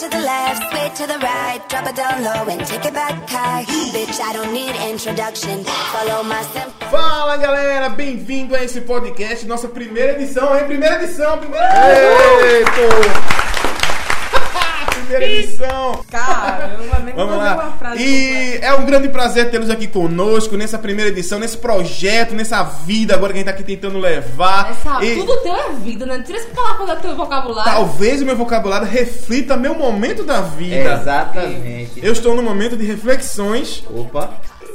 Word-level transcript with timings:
to 0.00 0.08
the 0.08 0.18
left, 0.18 0.62
sway 0.70 0.88
to 0.94 1.06
the 1.06 1.18
right, 1.18 1.60
drop 1.68 1.86
it 1.86 1.94
down 1.94 2.24
low 2.24 2.50
and 2.50 2.66
take 2.66 2.86
it 2.86 2.94
back 2.94 3.28
high. 3.28 3.64
Bitch, 3.92 4.18
I 4.18 4.32
don't 4.32 4.50
need 4.50 4.74
introduction. 4.90 5.62
Follow 5.64 6.22
my 6.22 6.40
simple. 6.54 6.88
Fala 6.88 7.36
galera, 7.36 7.90
bem-vindo 7.90 8.56
a 8.56 8.64
esse 8.64 8.80
podcast, 8.80 9.46
nossa 9.46 9.68
primeira 9.68 10.12
edição, 10.12 10.56
hein? 10.56 10.64
Primeira 10.64 11.02
edição, 11.02 11.36
primeira 11.36 11.66
Ei, 11.66 12.64
pô! 12.64 13.29
Primeira 15.10 15.26
edição. 15.40 16.04
Caramba, 16.10 16.98
nem 17.04 17.14
Vamos 17.14 17.36
mandei 17.36 17.52
uma 17.52 17.54
lá. 17.64 17.72
frase 17.78 18.02
E 18.02 18.58
é 18.62 18.74
um 18.74 18.84
grande 18.84 19.08
prazer 19.08 19.50
tê-los 19.50 19.70
aqui 19.70 19.86
conosco 19.86 20.56
nessa 20.56 20.78
primeira 20.78 21.10
edição, 21.10 21.38
nesse 21.38 21.56
projeto, 21.58 22.34
nessa 22.34 22.62
vida 22.62 23.14
agora 23.14 23.32
que 23.32 23.38
a 23.38 23.40
gente 23.42 23.46
tá 23.46 23.52
aqui 23.52 23.62
tentando 23.64 23.98
levar. 23.98 24.70
Essa, 24.70 25.04
E 25.04 25.16
tudo 25.16 25.36
teu 25.42 25.54
é 25.54 25.72
vida, 25.72 26.06
né? 26.06 26.22
Tira 26.24 26.38
esse 26.38 26.48
palavra 26.48 26.96
do 26.96 27.02
teu 27.02 27.16
vocabulário. 27.16 27.72
talvez 27.72 28.22
o 28.22 28.24
meu 28.26 28.36
vocabulário 28.36 28.86
reflita 28.86 29.56
meu 29.56 29.74
momento 29.74 30.24
da 30.24 30.40
vida. 30.40 30.94
Exatamente. 31.00 31.92
Eu 32.02 32.12
estou 32.12 32.34
num 32.34 32.42
momento 32.42 32.76
de 32.76 32.84
reflexões. 32.84 33.84
Opa, 33.90 34.30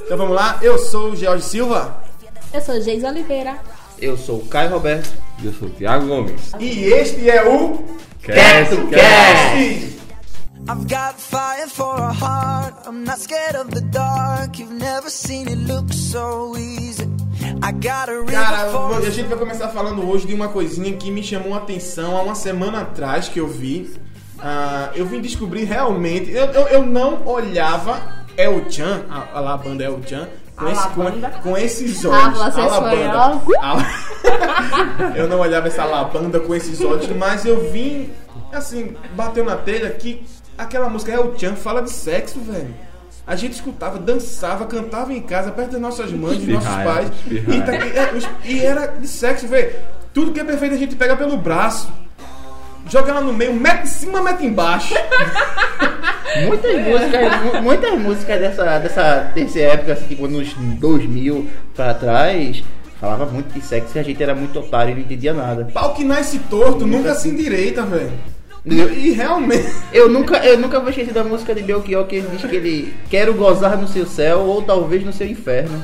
Então 0.06 0.18
vamos 0.18 0.36
lá, 0.36 0.60
eu 0.62 0.78
sou 0.78 1.12
o 1.12 1.16
George 1.16 1.44
Silva. 1.44 2.04
Eu 2.54 2.62
sou 2.62 2.80
Geis 2.82 3.04
Oliveira. 3.04 3.56
eu 4.02 4.18
sou 4.18 4.38
o 4.38 4.46
Caio 4.46 4.70
Roberto. 4.72 5.10
Eu 5.44 5.52
sou 5.54 5.68
o 5.68 5.72
Thiago 5.72 6.08
Gomes. 6.08 6.52
E 6.60 6.86
este 6.86 7.30
é 7.30 7.44
o 7.44 7.84
Quieto 8.22 8.88
Cast! 8.90 9.95
I've 10.68 10.88
got 10.88 11.20
fire 11.20 11.68
for 11.68 11.96
a 11.96 12.12
heart. 12.12 12.74
I'm 12.88 13.04
not 13.04 13.20
scared 13.20 13.56
of 13.56 13.70
the 13.70 13.82
dark. 13.82 14.58
You've 14.58 14.72
never 14.74 15.10
seen 15.10 15.48
it 15.48 15.60
look 15.60 15.94
so 15.94 16.56
easy. 16.58 17.08
I 17.62 17.72
got 17.72 18.10
a 18.10 18.24
Cara, 18.26 18.98
a 18.98 19.10
gente 19.12 19.28
vai 19.28 19.38
começar 19.38 19.70
falando 19.70 20.08
hoje 20.10 20.26
de 20.26 20.34
uma 20.34 20.48
coisinha 20.48 20.92
que 20.98 21.12
me 21.12 21.22
chamou 21.24 21.54
a 21.54 21.58
atenção 21.58 22.18
há 22.18 22.22
uma 22.24 22.34
semana 22.36 22.82
atrás 22.82 23.28
que 23.30 23.40
eu 23.40 23.48
vi. 23.48 23.94
Ah, 24.40 24.90
eu 24.96 25.06
vim 25.06 25.22
descobrir 25.22 25.66
realmente. 25.66 26.32
Eu, 26.32 26.46
eu, 26.46 26.68
eu 26.68 26.86
não 26.86 27.26
olhava 27.28 28.02
El 28.36 28.70
Chan, 28.70 29.06
a, 29.10 29.40
a 29.40 29.54
a 29.54 29.58
banda 29.58 29.84
El 29.84 30.02
Chan, 30.06 30.28
com, 30.56 30.68
esse, 30.68 30.88
com, 30.90 31.42
com 31.44 31.58
esses 31.58 32.06
olhos. 32.06 32.24
Habla 32.42 32.46
A 32.46 32.48
la 32.48 32.66
espanhol. 32.66 33.40
banda. 33.46 33.60
A 33.62 33.74
la- 33.74 35.14
eu 35.16 35.28
não 35.28 35.40
olhava 35.40 35.68
essa 35.68 35.86
labanda 35.86 36.40
com 36.40 36.56
esses 36.56 36.82
olhos, 36.82 37.08
mas 37.10 37.46
eu 37.46 37.72
vim, 37.72 38.10
assim, 38.52 38.96
bateu 39.16 39.46
na 39.46 39.56
telha 39.56 39.90
que 39.92 40.26
aquela 40.58 40.90
música 40.90 41.12
El 41.12 41.34
Chan 41.38 41.56
fala 41.56 41.82
de 41.82 41.90
sexo, 41.92 42.40
velho. 42.40 42.74
A 43.28 43.36
gente 43.36 43.54
escutava, 43.54 43.98
dançava, 43.98 44.66
cantava 44.66 45.12
em 45.12 45.22
casa, 45.22 45.52
perto 45.52 45.72
das 45.72 45.82
nossas 45.82 46.12
mães, 46.12 46.38
dos 46.38 46.48
nossos 46.48 46.70
pais. 46.70 47.12
E, 47.32 47.62
tá- 47.62 47.74
e- 47.74 47.98
é, 47.98 48.52
e 48.52 48.62
era 48.66 48.86
de 48.88 49.08
sexo, 49.08 49.48
velho. 49.48 49.72
Tudo 50.14 50.32
que 50.32 50.40
é 50.40 50.44
perfeito 50.44 50.76
a 50.76 50.78
gente 50.78 50.96
pega 50.96 51.16
pelo 51.16 51.36
braço. 51.36 51.92
Joga 52.88 53.10
ela 53.12 53.22
no 53.22 53.34
meio, 53.34 53.52
mete 53.54 53.84
em 53.84 53.88
cima, 53.88 54.22
mete 54.22 54.46
embaixo. 54.46 54.94
Muitas 56.46 56.82
músicas, 56.84 57.42
mu- 57.44 57.62
muitas 57.62 58.00
músicas 58.00 58.40
dessa, 58.40 58.78
dessa, 58.80 59.20
dessa 59.34 59.60
época, 59.60 59.94
assim, 59.94 60.06
tipo 60.08 60.28
nos 60.28 60.54
2000 60.54 61.50
pra 61.74 61.94
trás, 61.94 62.64
falava 63.00 63.26
muito 63.26 63.54
de 63.54 63.62
sexo 63.66 63.98
e 63.98 64.00
a 64.00 64.04
gente 64.04 64.22
era 64.22 64.36
muito 64.36 64.60
otário 64.60 64.92
e 64.92 64.96
não 64.96 65.02
entendia 65.02 65.34
nada. 65.34 65.66
Pau 65.74 65.94
que 65.94 66.04
nasce 66.04 66.38
torto, 66.40 66.86
nunca 66.86 67.16
se 67.16 67.30
endireita, 67.30 67.84
velho. 67.84 68.12
E, 68.66 68.80
Eu- 68.80 68.94
e 68.94 69.12
realmente. 69.12 69.70
Eu 69.94 70.10
nunca, 70.10 70.38
eu 70.46 70.58
nunca 70.60 70.80
vou 70.80 70.90
esquecer 70.90 71.14
da 71.14 71.24
música 71.24 71.54
de 71.54 71.62
Belchior 71.62 72.06
que 72.06 72.16
ele 72.16 72.28
diz 72.30 72.42
que 72.50 72.56
ele 72.56 72.94
quero 73.10 73.34
gozar 73.34 73.78
no 73.78 73.88
seu 73.88 74.06
céu 74.06 74.40
ou 74.40 74.62
talvez 74.62 75.04
no 75.06 75.14
seu 75.14 75.28
inferno. 75.28 75.82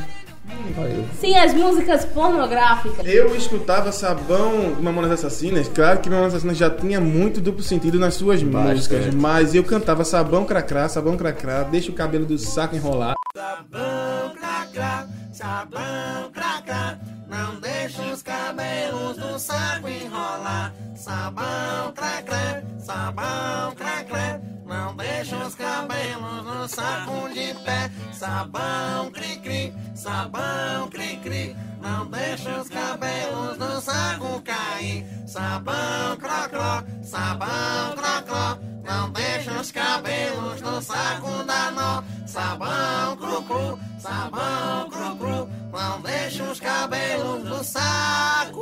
Sim, 1.19 1.35
as 1.37 1.53
músicas 1.53 2.05
pornográficas. 2.05 3.05
Eu 3.05 3.35
escutava 3.35 3.91
Sabão 3.91 4.73
de 4.75 4.81
Mamonas 4.81 5.11
Assassinas. 5.11 5.67
Claro 5.73 5.99
que 5.99 6.09
Mamonas 6.09 6.33
Assassinas 6.33 6.57
já 6.57 6.69
tinha 6.69 6.99
muito 6.99 7.39
duplo 7.41 7.63
sentido 7.63 7.99
nas 7.99 8.15
suas 8.15 8.41
Bastante. 8.43 8.75
músicas. 8.75 9.13
Mas 9.15 9.55
eu 9.55 9.63
cantava 9.63 10.03
Sabão 10.03 10.43
Cracrá, 10.45 10.87
Sabão 10.89 11.15
Cracrá, 11.17 11.63
deixa 11.63 11.91
o 11.91 11.95
cabelo 11.95 12.25
do 12.25 12.37
saco 12.37 12.75
enrolar. 12.75 13.15
Sabão, 13.35 14.33
cracrá, 14.39 15.07
sabão, 15.41 16.31
cracrá. 16.31 16.99
Não 17.27 17.59
deixa 17.59 18.03
os 18.03 18.21
cabelos 18.21 19.17
do 19.17 19.39
saco 19.39 19.89
enrolar. 19.89 20.71
Sabão, 20.95 21.91
cracrá, 21.95 22.61
sabão, 22.79 23.73
cracrá. 23.75 24.39
Não 24.65 24.95
deixa 24.95 25.35
os 25.37 25.55
cabelos 25.55 26.45
no 26.45 26.67
saco 26.67 27.33
de 27.33 27.55
pé. 27.65 27.89
Sabão, 28.13 29.09
cri-cri, 29.11 29.73
sabão, 29.95 30.87
cri-cri. 30.89 31.55
Não 31.81 32.05
deixa 32.07 32.61
os 32.61 32.69
cabelos 32.69 33.57
no 33.57 33.81
saco 33.81 34.41
cair. 34.43 35.05
Sabão, 35.27 36.17
crocró, 36.17 36.83
sabão, 37.03 37.95
crocró. 37.95 38.57
Não 38.83 39.09
deixa 39.11 39.51
os 39.59 39.71
cabelos 39.71 40.61
no 40.61 40.81
saco 40.81 41.43
dar 41.45 41.71
nó. 41.71 42.03
Sabão, 42.27 43.17
cru-cru, 43.17 43.79
sabão, 43.99 44.89
cru-cru. 44.89 45.49
Não 45.71 46.01
deixa 46.01 46.43
os 46.43 46.59
cabelos 46.59 47.43
no 47.43 47.63
saco. 47.63 48.61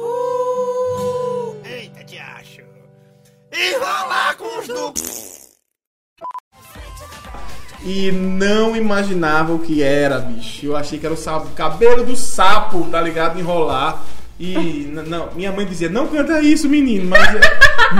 Eita, 1.65 2.03
te 2.05 2.17
acho. 2.17 2.61
E 3.51 3.73
rolar 3.75 4.35
com 4.37 4.59
os 4.59 4.67
do... 4.67 5.38
E 7.83 8.11
não 8.11 8.75
imaginava 8.75 9.53
o 9.53 9.59
que 9.59 9.81
era, 9.81 10.19
bicho. 10.19 10.65
Eu 10.65 10.75
achei 10.75 10.99
que 10.99 11.05
era 11.05 11.13
o 11.13 11.17
sapo, 11.17 11.49
cabelo 11.55 12.03
do 12.03 12.15
sapo, 12.15 12.87
tá 12.91 13.01
ligado? 13.01 13.39
Enrolar. 13.39 14.03
E 14.39 14.89
não, 15.07 15.29
minha 15.35 15.51
mãe 15.51 15.65
dizia, 15.65 15.89
não 15.89 16.07
canta 16.07 16.41
isso, 16.41 16.69
menino. 16.69 17.09
Mas 17.09 17.29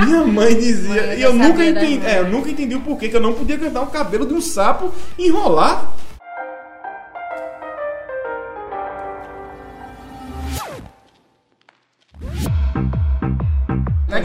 minha 0.06 0.26
mãe 0.26 0.56
dizia. 0.56 1.16
E 1.16 1.22
eu 1.22 1.34
nunca 1.34 1.66
entendi. 1.66 2.06
É, 2.06 2.20
eu 2.20 2.30
nunca 2.30 2.50
entendi 2.50 2.76
o 2.76 2.82
porquê 2.82 3.10
que 3.10 3.16
eu 3.16 3.22
não 3.22 3.34
podia 3.34 3.58
cantar 3.58 3.82
o 3.82 3.88
cabelo 3.88 4.26
de 4.26 4.34
um 4.34 4.42
sapo 4.42 4.94
enrolar. 5.18 5.94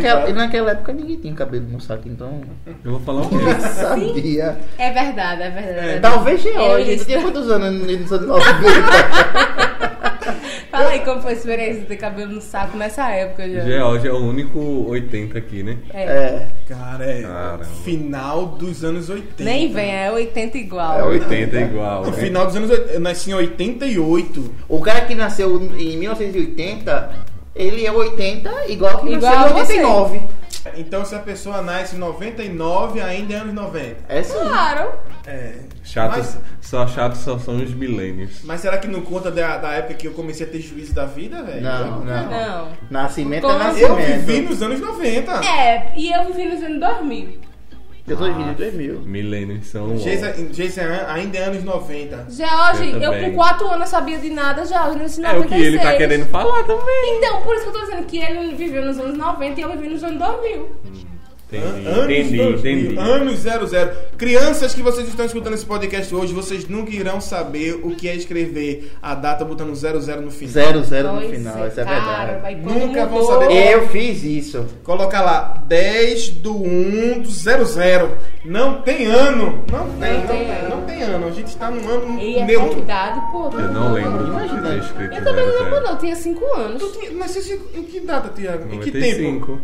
Naquela, 0.04 0.28
e 0.30 0.32
naquela 0.32 0.70
época 0.72 0.92
ninguém 0.92 1.16
tinha 1.16 1.34
cabelo 1.34 1.66
no 1.68 1.80
saco, 1.80 2.08
então 2.08 2.40
Eu 2.84 2.92
vou 2.92 3.00
falar 3.00 3.22
o 3.22 3.28
quê? 3.28 3.36
eu 3.48 3.60
sabia. 3.60 4.56
É 4.78 4.90
verdade, 4.92 5.42
é 5.42 5.50
verdade. 5.50 5.78
é 5.78 5.82
verdade. 5.82 6.00
Talvez 6.00 6.42
George, 6.42 6.90
Eles- 6.90 7.02
tu 7.02 7.06
tinha 7.06 7.22
quantos 7.22 7.50
anos 7.50 8.00
nos 8.00 8.12
anos 8.12 8.26
90? 8.28 8.44
Fala 10.70 10.88
aí 10.90 11.00
como 11.00 11.20
foi 11.20 11.30
a 11.30 11.34
experiência 11.34 11.80
de 11.82 11.86
ter 11.86 11.96
cabelo 11.96 12.32
no 12.32 12.40
saco 12.40 12.76
nessa 12.76 13.08
época, 13.10 13.48
já. 13.48 13.60
George 13.60 14.08
é 14.08 14.12
o 14.12 14.18
único 14.18 14.58
80 14.88 15.38
aqui, 15.38 15.62
né? 15.62 15.76
É. 15.92 16.02
É, 16.02 16.48
Cara, 16.68 17.04
é 17.04 17.22
Caramba. 17.22 17.64
final 17.64 18.46
dos 18.46 18.82
anos 18.82 19.08
80. 19.08 19.44
Nem 19.44 19.72
vem, 19.72 19.94
é 19.94 20.10
80 20.10 20.58
igual. 20.58 20.98
É 20.98 21.04
80 21.04 21.60
igual. 21.60 22.04
No 22.04 22.10
né? 22.10 22.16
final 22.16 22.46
dos 22.46 22.56
anos 22.56 22.70
80. 22.70 22.92
Eu 22.92 23.00
nasci 23.00 23.30
em 23.30 23.34
88. 23.34 24.54
o 24.68 24.80
cara 24.80 25.02
que 25.02 25.14
nasceu 25.14 25.62
em 25.78 25.96
1980, 25.96 27.10
ele 27.54 27.86
é 27.86 27.92
80 27.92 28.68
igual 28.68 28.98
que 28.98 29.12
Igual 29.12 29.32
nasceu 29.32 29.56
a 29.56 29.60
em 29.60 29.64
você. 29.64 29.72
89. 29.84 30.20
Então 30.76 31.04
se 31.04 31.14
a 31.14 31.18
pessoa 31.18 31.60
nasce 31.60 31.94
em 31.94 31.98
99, 31.98 33.00
ainda 33.00 33.34
é 33.34 33.36
anos 33.36 33.54
90. 33.54 33.96
É 34.08 34.22
sim. 34.22 34.32
Claro. 34.32 34.92
É. 35.26 35.56
Chatos, 35.82 36.36
Mas, 36.36 36.38
só 36.62 36.86
chatos 36.86 37.18
só 37.20 37.38
são 37.38 37.62
os 37.62 37.74
milênios. 37.74 38.40
mas 38.42 38.60
será 38.62 38.78
que 38.78 38.88
não 38.88 39.02
conta 39.02 39.30
da, 39.30 39.58
da 39.58 39.72
época 39.72 39.94
que 39.94 40.06
eu 40.08 40.12
comecei 40.12 40.46
a 40.46 40.48
ter 40.48 40.60
juízo 40.60 40.94
da 40.94 41.04
vida, 41.04 41.42
velho? 41.42 41.60
Não, 41.60 42.00
não. 42.04 42.30
Não. 42.30 42.68
Nascimento 42.90 43.42
Como 43.42 43.54
é 43.54 43.58
nascimento. 43.58 43.90
Eu 43.90 43.96
vivi 44.18 44.40
nos 44.40 44.62
anos 44.62 44.80
90. 44.80 45.32
É, 45.44 45.92
e 45.94 46.10
eu 46.10 46.24
vivi 46.32 46.46
nos 46.48 46.62
anos 46.62 46.80
2000. 46.80 47.38
Eu 48.06 48.18
sou 48.18 48.30
de 48.30 48.54
2000. 48.54 49.00
Milênios 49.00 49.66
são. 49.66 49.96
Jason, 49.96 50.48
Jason 50.50 50.82
ainda 51.08 51.38
é 51.38 51.44
anos 51.44 51.64
90. 51.64 52.26
George, 52.28 52.90
Eu 52.90 53.12
eu, 53.14 53.30
com 53.30 53.34
4 53.36 53.66
anos 53.66 53.78
não 53.78 53.86
sabia 53.86 54.18
de 54.18 54.28
nada, 54.28 54.64
George, 54.66 54.98
nesse 54.98 55.24
É 55.24 55.32
o 55.38 55.44
que 55.44 55.54
ele 55.54 55.78
tá 55.78 55.84
96. 55.92 55.98
querendo 55.98 56.26
falar 56.26 56.64
também. 56.64 57.16
Então, 57.16 57.40
por 57.40 57.54
isso 57.54 57.64
que 57.64 57.68
eu 57.70 57.72
tô 57.72 57.86
dizendo 57.86 58.04
que 58.06 58.18
ele 58.18 58.54
viveu 58.54 58.84
nos 58.84 58.98
anos 58.98 59.16
90 59.16 59.58
e 59.58 59.62
eu 59.62 59.70
vivi 59.70 59.88
nos 59.88 60.04
anos 60.04 60.18
2000. 60.18 60.68
Entendi, 61.58 61.86
Anos 61.88 62.04
entendi, 62.04 62.36
2000, 62.38 62.78
entendi. 62.92 62.98
Anos 62.98 63.38
00. 63.40 63.90
Crianças 64.16 64.74
que 64.74 64.82
vocês 64.82 65.08
estão 65.08 65.26
escutando 65.26 65.54
esse 65.54 65.66
podcast 65.66 66.14
hoje, 66.14 66.32
vocês 66.32 66.68
nunca 66.68 66.90
irão 66.90 67.20
saber 67.20 67.74
o 67.82 67.90
que 67.94 68.08
é 68.08 68.14
escrever 68.14 68.92
a 69.02 69.14
data 69.14 69.44
botando 69.44 69.74
00 69.74 70.20
no 70.20 70.30
final. 70.30 70.52
Zero, 70.52 70.84
zero 70.84 71.08
no 71.12 71.20
Pois 71.20 71.30
final, 71.30 71.66
isso 71.68 71.80
é 71.80 71.84
cara, 71.84 72.24
verdade. 72.26 72.42
vai 72.42 72.54
quando 72.56 72.78
Nunca 72.86 73.06
vão 73.06 73.20
mudou- 73.20 73.40
saber. 73.42 73.72
Eu 73.72 73.88
fiz 73.88 74.22
isso. 74.24 74.66
Coloca 74.82 75.20
lá 75.20 75.62
10 75.66 76.28
do 76.30 76.54
1 76.56 77.20
do 77.20 77.28
00. 77.30 78.10
Não 78.44 78.82
tem 78.82 79.06
ano. 79.06 79.64
Não 79.70 79.88
tem, 79.98 80.12
não, 80.20 80.26
tem 80.26 80.38
tem, 80.38 80.50
ano. 80.50 80.68
não 80.70 80.82
tem 80.82 81.02
ano. 81.02 81.26
A 81.26 81.30
gente 81.30 81.46
está 81.48 81.70
num 81.70 81.88
ano 81.88 82.20
E 82.20 82.36
é 82.38 82.44
neutro. 82.44 82.76
verdade, 82.76 83.20
pô. 83.32 83.50
Eu 83.52 83.68
não 83.72 83.92
lembro 83.92 84.24
de 84.24 84.30
Imagina. 84.30 84.62
ter 84.70 84.78
escrito 84.78 85.14
Eu 85.14 85.24
também 85.24 85.46
não 85.46 85.52
lembro, 85.52 85.70
00. 85.70 85.80
não. 85.84 85.90
Eu 85.92 85.98
tinha 85.98 86.16
5 86.16 86.54
anos. 86.54 86.82
Tu 86.82 86.98
tinha- 86.98 87.10
nasceu 87.12 87.60
em 87.74 87.82
que 87.82 88.00
data, 88.00 88.28
Tiago? 88.34 88.72
Em 88.74 88.78
que 88.80 88.90
tempo? 88.90 89.60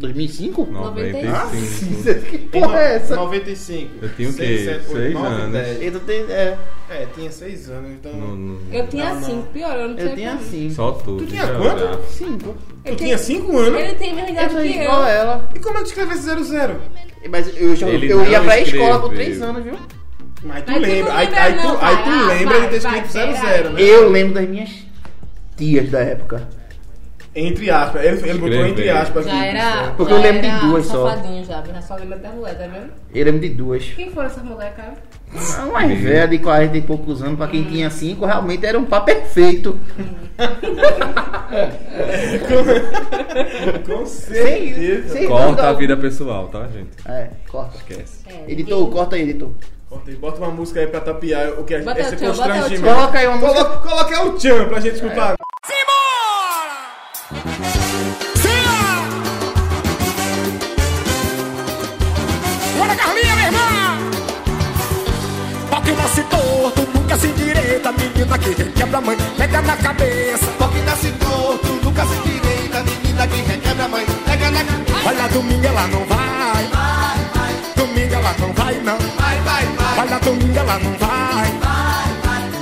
95. 0.00 0.64
2005? 0.64 0.72
95. 0.72 2.20
que 2.30 2.38
porra 2.38 2.80
é 2.80 2.96
essa? 2.96 3.16
95. 3.16 3.90
Eu 4.02 4.08
tinha 4.14 4.28
o 4.28 4.32
quê? 4.32 4.38
Seis, 4.46 4.64
sete, 4.64 4.78
oito, 4.88 4.92
Seis 4.96 5.14
nove, 5.14 5.26
anos. 5.26 5.52
dez. 5.52 5.94
Eu, 5.94 6.00
tenho, 6.00 6.30
é, 6.32 6.58
É, 6.90 7.06
tinha 7.14 7.30
6 7.30 7.70
anos, 7.70 7.90
então. 7.92 8.12
No- 8.12 8.34
no- 8.36 8.60
Eu 8.74 8.86
tinha 8.88 9.04
Não, 9.14 9.14
não. 9.20 9.22
5, 9.28 9.42
pior, 9.52 9.76
eu 9.76 9.88
não 9.88 9.96
tinha 9.96 10.08
eu 10.08 10.14
tinha 10.16 10.32
como. 10.36 10.50
5. 10.50 10.74
Só 10.74 10.92
tu. 10.92 11.16
Tu 11.18 11.26
tinha 11.26 11.46
quanto? 11.46 11.78
geográfico. 11.78 12.12
5. 12.12 12.56
Tu 12.84 12.96
tinha 12.96 13.18
5 13.18 13.58
anos. 13.58 13.80
Ele 13.80 13.94
tem 13.94 14.18
Eu 14.18 14.28
idade 14.28 14.54
que 14.56 14.66
igual 14.82 15.02
eu. 15.02 15.06
ela. 15.06 15.48
E 15.54 15.58
como 15.60 15.76
é 15.76 15.78
que 15.78 15.84
tu 15.84 15.88
escreve 15.88 16.14
esse 16.14 16.22
00? 16.24 16.76
Mas 17.30 17.56
eu, 17.56 17.76
já, 17.76 17.88
Ele 17.88 18.10
eu 18.12 18.24
ia 18.28 18.40
pra 18.40 18.58
escola 18.60 18.98
com 18.98 19.06
escreveu. 19.12 19.24
3 19.38 19.42
anos, 19.42 19.62
viu? 19.64 19.74
Mas 20.42 20.64
tu 20.64 20.70
Aí 20.72 20.78
lembra. 20.80 21.12
não 21.12 21.18
Aí, 21.18 21.26
aí 21.34 21.52
tu, 21.52 21.68
aí 21.68 21.96
tu 21.96 22.10
Ah, 22.10 22.26
lembra 22.28 22.60
de 22.62 22.66
ter 22.68 22.76
escrito 22.78 23.12
pera 23.12 23.32
00, 23.34 23.70
né? 23.74 23.82
Eu 23.82 24.08
lembro 24.10 24.34
das 24.34 24.48
minhas 24.48 24.70
tias 25.56 25.90
da 25.90 26.00
época. 26.00 26.48
Entre 27.34 27.70
aspas. 27.70 28.04
Ele, 28.04 28.28
ele 28.28 28.38
botou 28.38 28.66
entre 28.66 28.90
aspas 28.90 29.24
Já 29.24 29.32
aqui. 29.32 29.46
era. 29.48 29.90
Porque 29.96 30.12
já 30.12 30.18
eu 30.18 30.22
lembro 30.22 30.42
de 30.42 30.60
duas 30.66 30.86
só. 30.86 31.08
safadinho 31.10 31.44
já, 31.44 31.62
já 31.62 31.82
só 31.82 31.94
lembra 31.94 32.18
da 32.18 32.30
mulher, 32.30 32.58
tá 32.58 32.66
vendo? 32.66 32.92
Eu 33.14 33.24
lembro 33.24 33.40
de 33.40 33.48
duas. 33.50 33.84
Quem 33.84 34.10
foram 34.10 34.26
essas 34.26 34.42
mulheres, 34.42 34.74
cara? 34.76 34.94
A 35.58 35.66
mais 35.66 36.00
velha 36.00 36.26
de 36.26 36.38
40 36.38 36.76
e 36.76 36.80
poucos 36.82 37.22
anos, 37.22 37.36
pra 37.38 37.46
quem 37.46 37.62
tinha 37.62 37.88
5, 37.88 38.26
realmente 38.26 38.66
era 38.66 38.76
um 38.76 38.84
pá 38.84 39.00
perfeito. 39.00 39.78
Com 43.86 44.06
certeza. 44.06 45.08
sem 45.10 45.26
Corta 45.28 45.46
dúvida 45.46 45.68
a 45.68 45.72
vida 45.72 45.96
pessoal, 45.96 46.48
tá, 46.48 46.66
gente? 46.68 46.90
É, 47.06 47.30
corta. 47.48 47.76
Esquece. 47.76 48.24
É, 48.28 48.50
Editor, 48.50 48.90
corta 48.90 49.16
aí, 49.16 49.22
editor. 49.22 49.50
Bota 49.88 50.10
aí, 50.10 50.16
Bota 50.16 50.38
uma 50.38 50.50
música 50.50 50.80
aí 50.80 50.86
pra 50.86 51.00
tapear 51.00 51.58
o 51.58 51.64
que 51.64 51.74
é 51.74 51.80
Bota 51.82 52.00
esse 52.00 52.16
tchan, 52.16 52.26
constrangimento. 52.28 52.82
Coloca 52.82 53.18
aí 53.18 53.26
uma 53.26 53.36
música. 53.36 53.64
Coloca, 53.64 53.88
coloca 53.88 54.16
aí 54.20 54.28
o 54.28 54.32
Tchan 54.38 54.68
pra 54.68 54.80
gente 54.80 54.94
escutar. 54.94 55.34
Bora, 55.36 55.36
Menina 68.30 68.54
que 68.54 68.62
requebra 68.62 68.98
a 68.98 69.00
mãe, 69.00 69.16
pega 69.36 69.60
na 69.60 69.76
cabeça. 69.76 70.46
Pau 70.56 70.68
que 70.68 70.78
nasce 70.82 71.10
torto, 71.18 71.68
nunca 71.82 72.06
se 72.06 72.14
direita. 72.22 72.80
Menina 72.84 73.26
que 73.26 73.42
requebra 73.42 73.88
mãe, 73.88 74.06
pega 74.24 74.50
na 74.52 74.64
cabeça. 74.64 75.08
Olha, 75.08 75.28
domingo 75.30 75.66
ela 75.66 75.86
não 75.88 76.04
vai. 76.04 76.70
Domingo 77.74 78.14
ela 78.14 78.34
não 78.38 78.52
vai, 78.52 78.74
não. 78.84 78.98
Vai, 79.18 79.40
vai, 79.40 79.66
vai, 79.66 79.98
Olha, 79.98 80.18
domingo 80.20 80.56
ela 80.56 80.78
não 80.78 80.92
vai. 80.92 81.52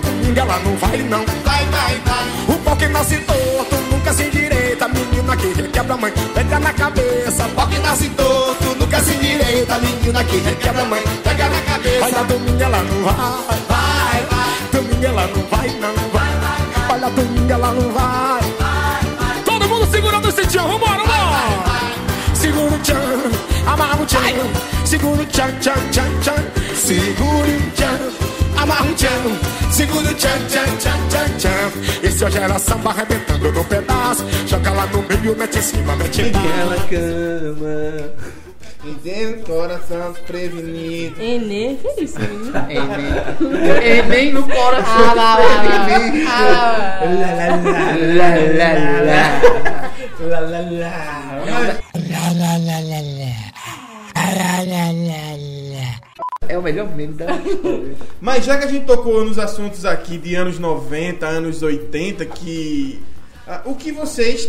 Domingo 0.01 0.41
ela 0.41 0.59
não 0.59 0.77
vai, 0.79 0.97
não. 1.03 1.25
vai, 1.45 1.65
vai, 1.67 2.01
vai. 2.07 2.55
O 2.55 2.59
pau 2.61 2.75
que 2.77 2.89
nasce 2.89 3.19
torto, 3.19 3.77
nunca 3.91 4.13
se 4.15 4.23
endireita. 4.23 4.89
Menina 4.89 5.37
que 5.37 5.49
requebra 5.49 5.97
mãe, 5.99 6.13
pega 6.35 6.61
na 6.61 6.73
cabeça. 6.73 7.47
Pau 7.55 7.69
que 7.69 7.79
nasce 7.81 8.09
torto, 8.09 8.75
nunca 8.75 9.01
se 9.01 9.15
direita. 9.17 9.79
Menina 9.81 10.25
que 10.25 10.39
requebra 10.39 10.85
mãe, 10.87 11.03
pega 11.23 11.47
na 11.51 11.61
cabeça. 11.61 12.05
Olha, 12.07 12.25
domingo 12.25 12.63
ela 12.63 12.83
não 12.85 13.03
vai. 13.03 13.15
Vai, 13.15 13.59
vai, 13.69 13.88
Ela 15.01 15.27
não 15.29 15.43
vai, 15.45 15.69
não. 15.81 15.95
Olha, 16.91 17.11
domingo 17.11 17.53
ela 17.53 17.73
não 17.73 17.93
vai. 17.93 18.41
Todo 19.45 19.69
mundo 19.69 19.87
segurando 19.91 20.29
esse 20.29 20.47
tchan, 20.47 20.63
vambora, 20.63 20.99
vambora. 20.99 21.69
Segura 22.35 22.75
o 22.75 22.79
tchan, 22.79 22.97
amarra 23.67 24.03
o 24.03 24.07
tchan. 24.07 24.19
Segura 24.85 25.23
o 25.23 25.27
tchan, 25.27 25.53
tchan, 25.61 25.75
tchan, 25.91 26.21
tchan. 26.21 26.75
Segura 26.75 27.49
o 27.49 27.71
tchan, 27.71 28.61
amarra 28.61 28.87
o 28.87 28.95
tchan. 28.95 29.71
Segura 29.71 30.11
o 30.11 30.15
tchan, 30.15 30.39
tchan, 30.49 30.77
tchan, 30.79 31.09
tchan, 31.09 31.39
tchan. 31.39 31.73
Esse 32.03 32.25
hoje 32.25 32.39
era 32.39 32.59
samba 32.59 32.91
arrebentando 32.91 33.53
no 33.53 33.65
pedaço. 33.65 34.25
Joga 34.47 34.71
lá 34.71 34.87
no 34.87 35.03
meio, 35.03 35.37
mete 35.37 35.59
em 35.59 35.63
cima, 35.63 35.95
mete 35.97 36.23
embaixo. 36.23 36.89
cama. 36.89 38.48
E 38.85 38.93
dentro 39.03 39.41
do 39.41 39.47
coração 39.47 40.13
desprevenido. 40.13 41.21
Enê, 41.21 41.77
que 41.83 42.05
isso, 42.05 42.19
menino? 42.21 42.57
Enem. 42.71 43.99
Enem 43.99 44.33
no 44.33 44.43
coração. 44.45 45.11
Ah, 45.11 45.15
lá, 45.15 45.39
lá, 45.39 45.45
lá. 45.45 45.65
Ah, 46.29 47.01
Lá, 50.21 50.41
lá, 50.41 50.61
lá. 50.61 50.61
Lá, 50.61 52.31
lá, 54.65 54.93
lá. 54.93 56.01
É 56.49 56.57
o 56.57 56.63
melhor 56.63 56.89
meme 56.95 57.15
da 57.15 57.27
história. 57.37 57.95
Mas 58.21 58.45
já 58.45 58.57
que 58.59 58.65
a 58.65 58.69
gente 58.69 58.87
tocou 58.87 59.25
nos 59.25 59.39
assuntos 59.39 59.85
aqui 59.85 60.17
de 60.19 60.35
anos 60.35 60.59
90, 60.59 61.27
anos 61.27 61.63
80, 61.63 62.25
que. 62.27 63.03
ah, 63.47 63.63
o 63.65 63.75
que 63.75 63.93
vocês 63.93 64.49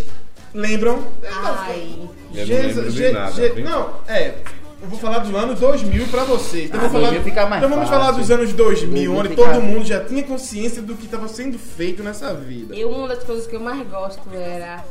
lembram? 0.53 1.03
Ai. 1.23 1.99
Eu 2.33 2.47
não 2.47 3.11
nada, 3.13 3.49
viu? 3.49 3.65
não, 3.65 3.89
é. 4.07 4.33
Eu 4.81 4.87
vou 4.87 4.97
falar 4.97 5.19
do 5.19 5.35
ano 5.35 5.55
2000 5.55 6.07
pra 6.07 6.23
vocês. 6.23 6.65
Então, 6.67 6.79
Ah, 6.79 6.83
vou 6.83 6.91
falar, 6.91 7.09
2000 7.11 7.23
fica 7.23 7.45
mais 7.47 7.61
então 7.61 7.69
vamos 7.75 7.89
fácil. 7.89 8.05
falar 8.05 8.17
dos 8.17 8.31
anos 8.31 8.53
2000, 8.53 9.11
2000 9.11 9.13
onde 9.13 9.29
fica- 9.29 9.43
todo 9.43 9.61
mundo 9.61 9.85
já 9.85 10.03
tinha 10.05 10.23
consciência 10.23 10.81
do 10.81 10.95
que 10.95 11.03
estava 11.05 11.27
sendo 11.27 11.59
feito 11.59 12.01
nessa 12.01 12.33
vida. 12.33 12.73
Eu, 12.73 12.89
uma 12.89 13.07
das 13.09 13.21
coisas 13.25 13.45
que 13.45 13.55
eu 13.57 13.59
mais 13.59 13.85
gosto 13.89 14.21
era 14.33 14.85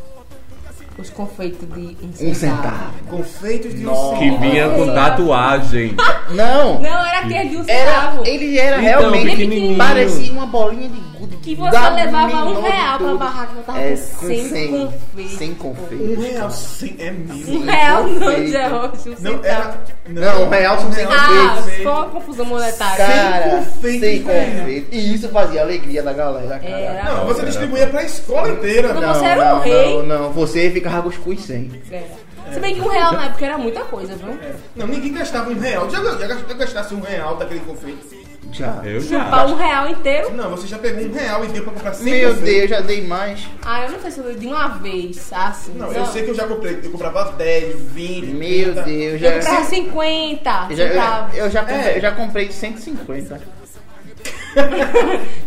os 0.99 1.11
confeitos 1.11 1.69
de 1.73 1.97
um 2.05 2.13
centavo. 2.13 2.29
Um 2.31 2.35
centavo. 2.35 2.93
Confeitos 3.09 3.75
de 3.75 3.87
um 3.87 3.91
Nossa. 3.91 4.17
Que 4.19 4.25
centavo. 4.25 4.41
vinha 4.43 4.69
com 4.71 4.87
tatuagem. 4.95 5.95
Não. 6.31 6.81
Não, 6.81 7.07
era 7.07 7.19
aquele 7.21 7.49
de 7.51 7.57
um 7.57 7.65
Era, 7.69 7.93
centavo. 7.93 8.27
ele 8.27 8.59
era 8.59 8.77
Então, 8.83 8.83
realmente 9.01 9.31
pequenininho. 9.31 9.79
parecia 9.79 10.33
uma 10.33 10.47
bolinha 10.47 10.89
de 10.89 11.01
gude. 11.19 11.37
Que 11.37 11.55
você 11.55 11.71
da 11.71 11.89
levava 11.95 12.45
um 12.51 12.61
real 12.61 12.99
pra 12.99 13.15
barraca, 13.15 13.53
eu 13.57 13.63
tava 13.63 13.81
É, 13.81 13.97
com 13.97 14.17
com 14.19 14.27
100 14.27 14.49
100 14.49 14.71
confeitos. 14.71 15.39
Sem 15.39 15.55
confeito. 15.55 16.05
Um 16.05 16.21
real 16.21 16.51
sem. 16.51 16.97
É 16.99 17.11
mesmo. 17.11 17.59
Um 17.61 17.65
real 17.65 18.03
não, 18.05 18.19
Rocha, 18.19 19.09
um 19.09 19.11
Não, 19.21 19.33
centavo. 19.33 19.45
era. 19.45 19.85
Não, 20.09 20.45
um 20.45 20.49
real 20.49 20.79
são 20.79 20.93
sem 20.93 21.05
Ah, 21.05 21.55
confeito. 21.57 21.83
foi 21.83 21.93
uma 21.93 22.05
confusão 22.07 22.47
monetária. 22.47 23.05
Cara, 23.07 23.63
sem 23.81 24.01
velho. 24.01 24.25
confeito. 24.25 24.89
E 24.95 25.15
isso 25.15 25.29
fazia 25.29 25.61
alegria 25.63 26.03
da 26.03 26.13
galera, 26.13 26.59
cara. 26.59 26.69
Era. 26.81 27.05
Não, 27.15 27.27
você 27.27 27.41
Era. 27.41 27.49
distribuía 27.51 27.87
pra 27.89 28.03
escola 28.03 28.49
inteira. 28.51 28.93
Não, 28.95 29.01
velho. 29.01 29.15
você 29.15 29.25
era 29.27 29.55
o 29.55 29.61
rei. 29.61 29.97
Não, 29.97 30.03
não, 30.07 30.31
você 30.33 30.71
ficava 30.71 31.03
com 31.03 31.09
os 31.09 31.17
cus 31.19 31.45
sem. 31.45 31.71
Era. 31.91 32.05
Se 32.53 32.61
bem 32.61 32.75
que 32.75 32.81
um 32.81 32.89
real 32.89 33.13
na 33.13 33.27
época 33.27 33.45
era 33.45 33.59
muita 33.59 33.81
coisa, 33.85 34.15
viu? 34.17 34.39
Não, 34.77 34.87
ninguém 34.87 35.13
gastava 35.13 35.51
um 35.51 35.59
real. 35.59 35.89
Já, 35.91 36.03
já, 36.03 36.27
já 36.29 36.55
gastasse 36.55 36.95
um 36.95 37.01
real 37.01 37.37
daquele 37.37 37.61
confeito? 37.61 38.19
Já. 38.51 38.81
Eu 38.83 38.99
Chupar 39.03 39.47
já. 39.47 39.55
um 39.55 39.57
real 39.57 39.89
inteiro. 39.91 40.33
Não, 40.33 40.49
você 40.51 40.67
já 40.67 40.79
pegou 40.79 41.05
um 41.05 41.13
real 41.13 41.45
e 41.45 41.49
deu 41.49 41.63
pra 41.65 41.73
comprar 41.75 41.93
100 41.93 42.05
Meu. 42.05 42.35
Deus, 42.35 42.71
já 42.71 42.81
dei 42.81 43.07
mais. 43.07 43.47
Ah, 43.63 43.85
eu 43.85 43.91
não 43.93 44.01
sei 44.01 44.11
se 44.11 44.19
eu 44.21 44.25
dei 44.25 44.35
de 44.37 44.47
uma 44.47 44.69
vez, 44.69 45.31
assim. 45.33 45.75
Não, 45.75 45.93
eu 45.93 46.07
sei 46.07 46.23
que 46.25 46.31
eu 46.31 46.35
já 46.35 46.47
comprei. 46.47 46.81
Eu 46.83 46.91
comprava 46.91 47.33
10, 47.33 47.77
20. 47.93 48.25
Meu 48.29 48.73
30. 48.73 48.83
Deus, 48.85 49.13
Eu 49.13 49.19
já. 49.19 49.33
comprava 49.35 49.65
50 49.67 50.67
Eu 50.71 50.77
já, 50.77 51.29
eu, 51.35 51.45
eu 51.45 51.51
já 51.51 51.61
comprei, 51.61 51.79
É. 51.93 51.97
eu 51.97 52.01
já 52.01 52.11
comprei 52.13 52.51
150. 52.51 53.58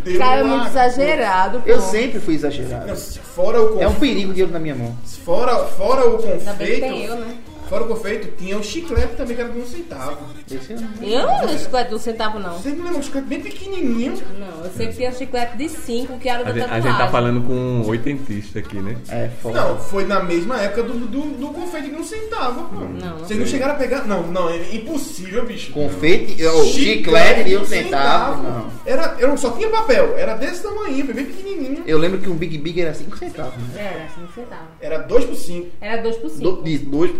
Deu 0.03 0.17
Cara, 0.17 0.41
é 0.41 0.43
muito 0.43 0.67
exagerado, 0.67 1.61
pô. 1.61 1.69
Eu 1.69 1.81
sempre 1.81 2.19
fui 2.19 2.35
exagerado. 2.35 2.87
Não, 2.87 2.95
fora 2.95 3.61
o 3.61 3.81
É 3.81 3.87
um 3.87 3.93
perigo 3.95 4.31
o 4.31 4.33
dinheiro 4.33 4.51
na 4.51 4.59
minha 4.59 4.75
mão. 4.75 4.95
Fora, 5.25 5.55
fora 5.65 6.07
o 6.09 6.17
Ainda 6.17 6.53
bem 6.53 6.67
que 6.67 6.81
confeito. 6.81 6.81
tem 6.81 7.05
eu, 7.05 7.15
né? 7.15 7.35
Fora 7.71 7.85
o 7.85 7.87
confeito, 7.87 8.35
tinha 8.37 8.57
o 8.57 8.61
chiclete 8.61 9.15
também, 9.15 9.33
que 9.33 9.41
era 9.41 9.49
de 9.49 9.57
um 9.57 9.65
centavo. 9.65 10.17
Esse 10.51 10.73
eu 10.73 10.81
não. 10.81 11.07
Eu 11.07 11.25
não 11.25 11.47
dei 11.47 11.57
chiclete 11.57 11.87
de 11.87 11.95
um 11.95 11.99
centavo, 11.99 12.37
não. 12.37 12.57
Você 12.57 12.71
não 12.71 12.83
lembra 12.83 12.99
um 12.99 13.01
chiclete 13.01 13.27
bem 13.27 13.39
pequenininho? 13.39 14.13
Não, 14.37 14.65
eu 14.65 14.71
sempre 14.71 14.93
tinha 14.97 15.13
chiclete 15.13 15.55
de 15.55 15.69
5, 15.69 16.17
que 16.17 16.27
era 16.27 16.41
A 16.41 16.43
da 16.43 16.51
gente, 16.51 16.63
a 16.63 16.63
tatuagem. 16.63 16.91
gente 16.91 16.97
tá 16.97 17.07
falando 17.07 17.47
com 17.47 17.53
um 17.53 17.87
oitentista 17.87 18.59
aqui, 18.59 18.75
né? 18.75 18.97
É 19.07 19.29
foda. 19.41 19.61
Não, 19.61 19.79
foi 19.79 20.03
na 20.03 20.21
mesma 20.21 20.59
época 20.59 20.83
do, 20.83 20.95
do, 20.95 21.21
do 21.21 21.47
confeito 21.47 21.91
de 21.91 21.95
um 21.95 22.03
centavo, 22.03 22.65
pô. 22.75 22.81
Não. 22.81 23.19
Vocês 23.19 23.39
não 23.39 23.45
chegaram 23.45 23.75
a 23.75 23.77
pegar. 23.77 24.05
Não, 24.05 24.27
não, 24.27 24.49
é 24.49 24.75
impossível, 24.75 25.45
bicho. 25.45 25.71
Confeite, 25.71 26.45
ou 26.45 26.65
chiclete 26.65 27.45
de 27.51 27.55
um 27.55 27.63
centavo. 27.63 28.43
Não. 28.43 28.69
Era, 28.85 29.15
era, 29.17 29.37
só 29.37 29.51
tinha 29.51 29.69
papel, 29.69 30.17
era 30.17 30.35
desse 30.35 30.61
tamanho, 30.61 31.05
bem 31.05 31.23
pequenininho. 31.23 31.83
Eu 31.87 31.97
lembro 31.97 32.19
que 32.19 32.29
um 32.29 32.35
Big 32.35 32.57
Big 32.57 32.81
era 32.81 32.93
5 32.93 33.17
centavos. 33.17 33.53
Né? 33.69 33.93
Era, 33.95 34.09
5 34.09 34.33
centavos. 34.35 34.67
Era 34.81 34.97
2 34.97 35.23
por 35.23 35.35
5. 35.35 35.67
Era 35.79 36.01
2 36.01 36.15
por 36.17 36.29
5. 36.29 36.41
Do, 36.41 36.63
de 36.63 36.77
dois. 36.79 37.11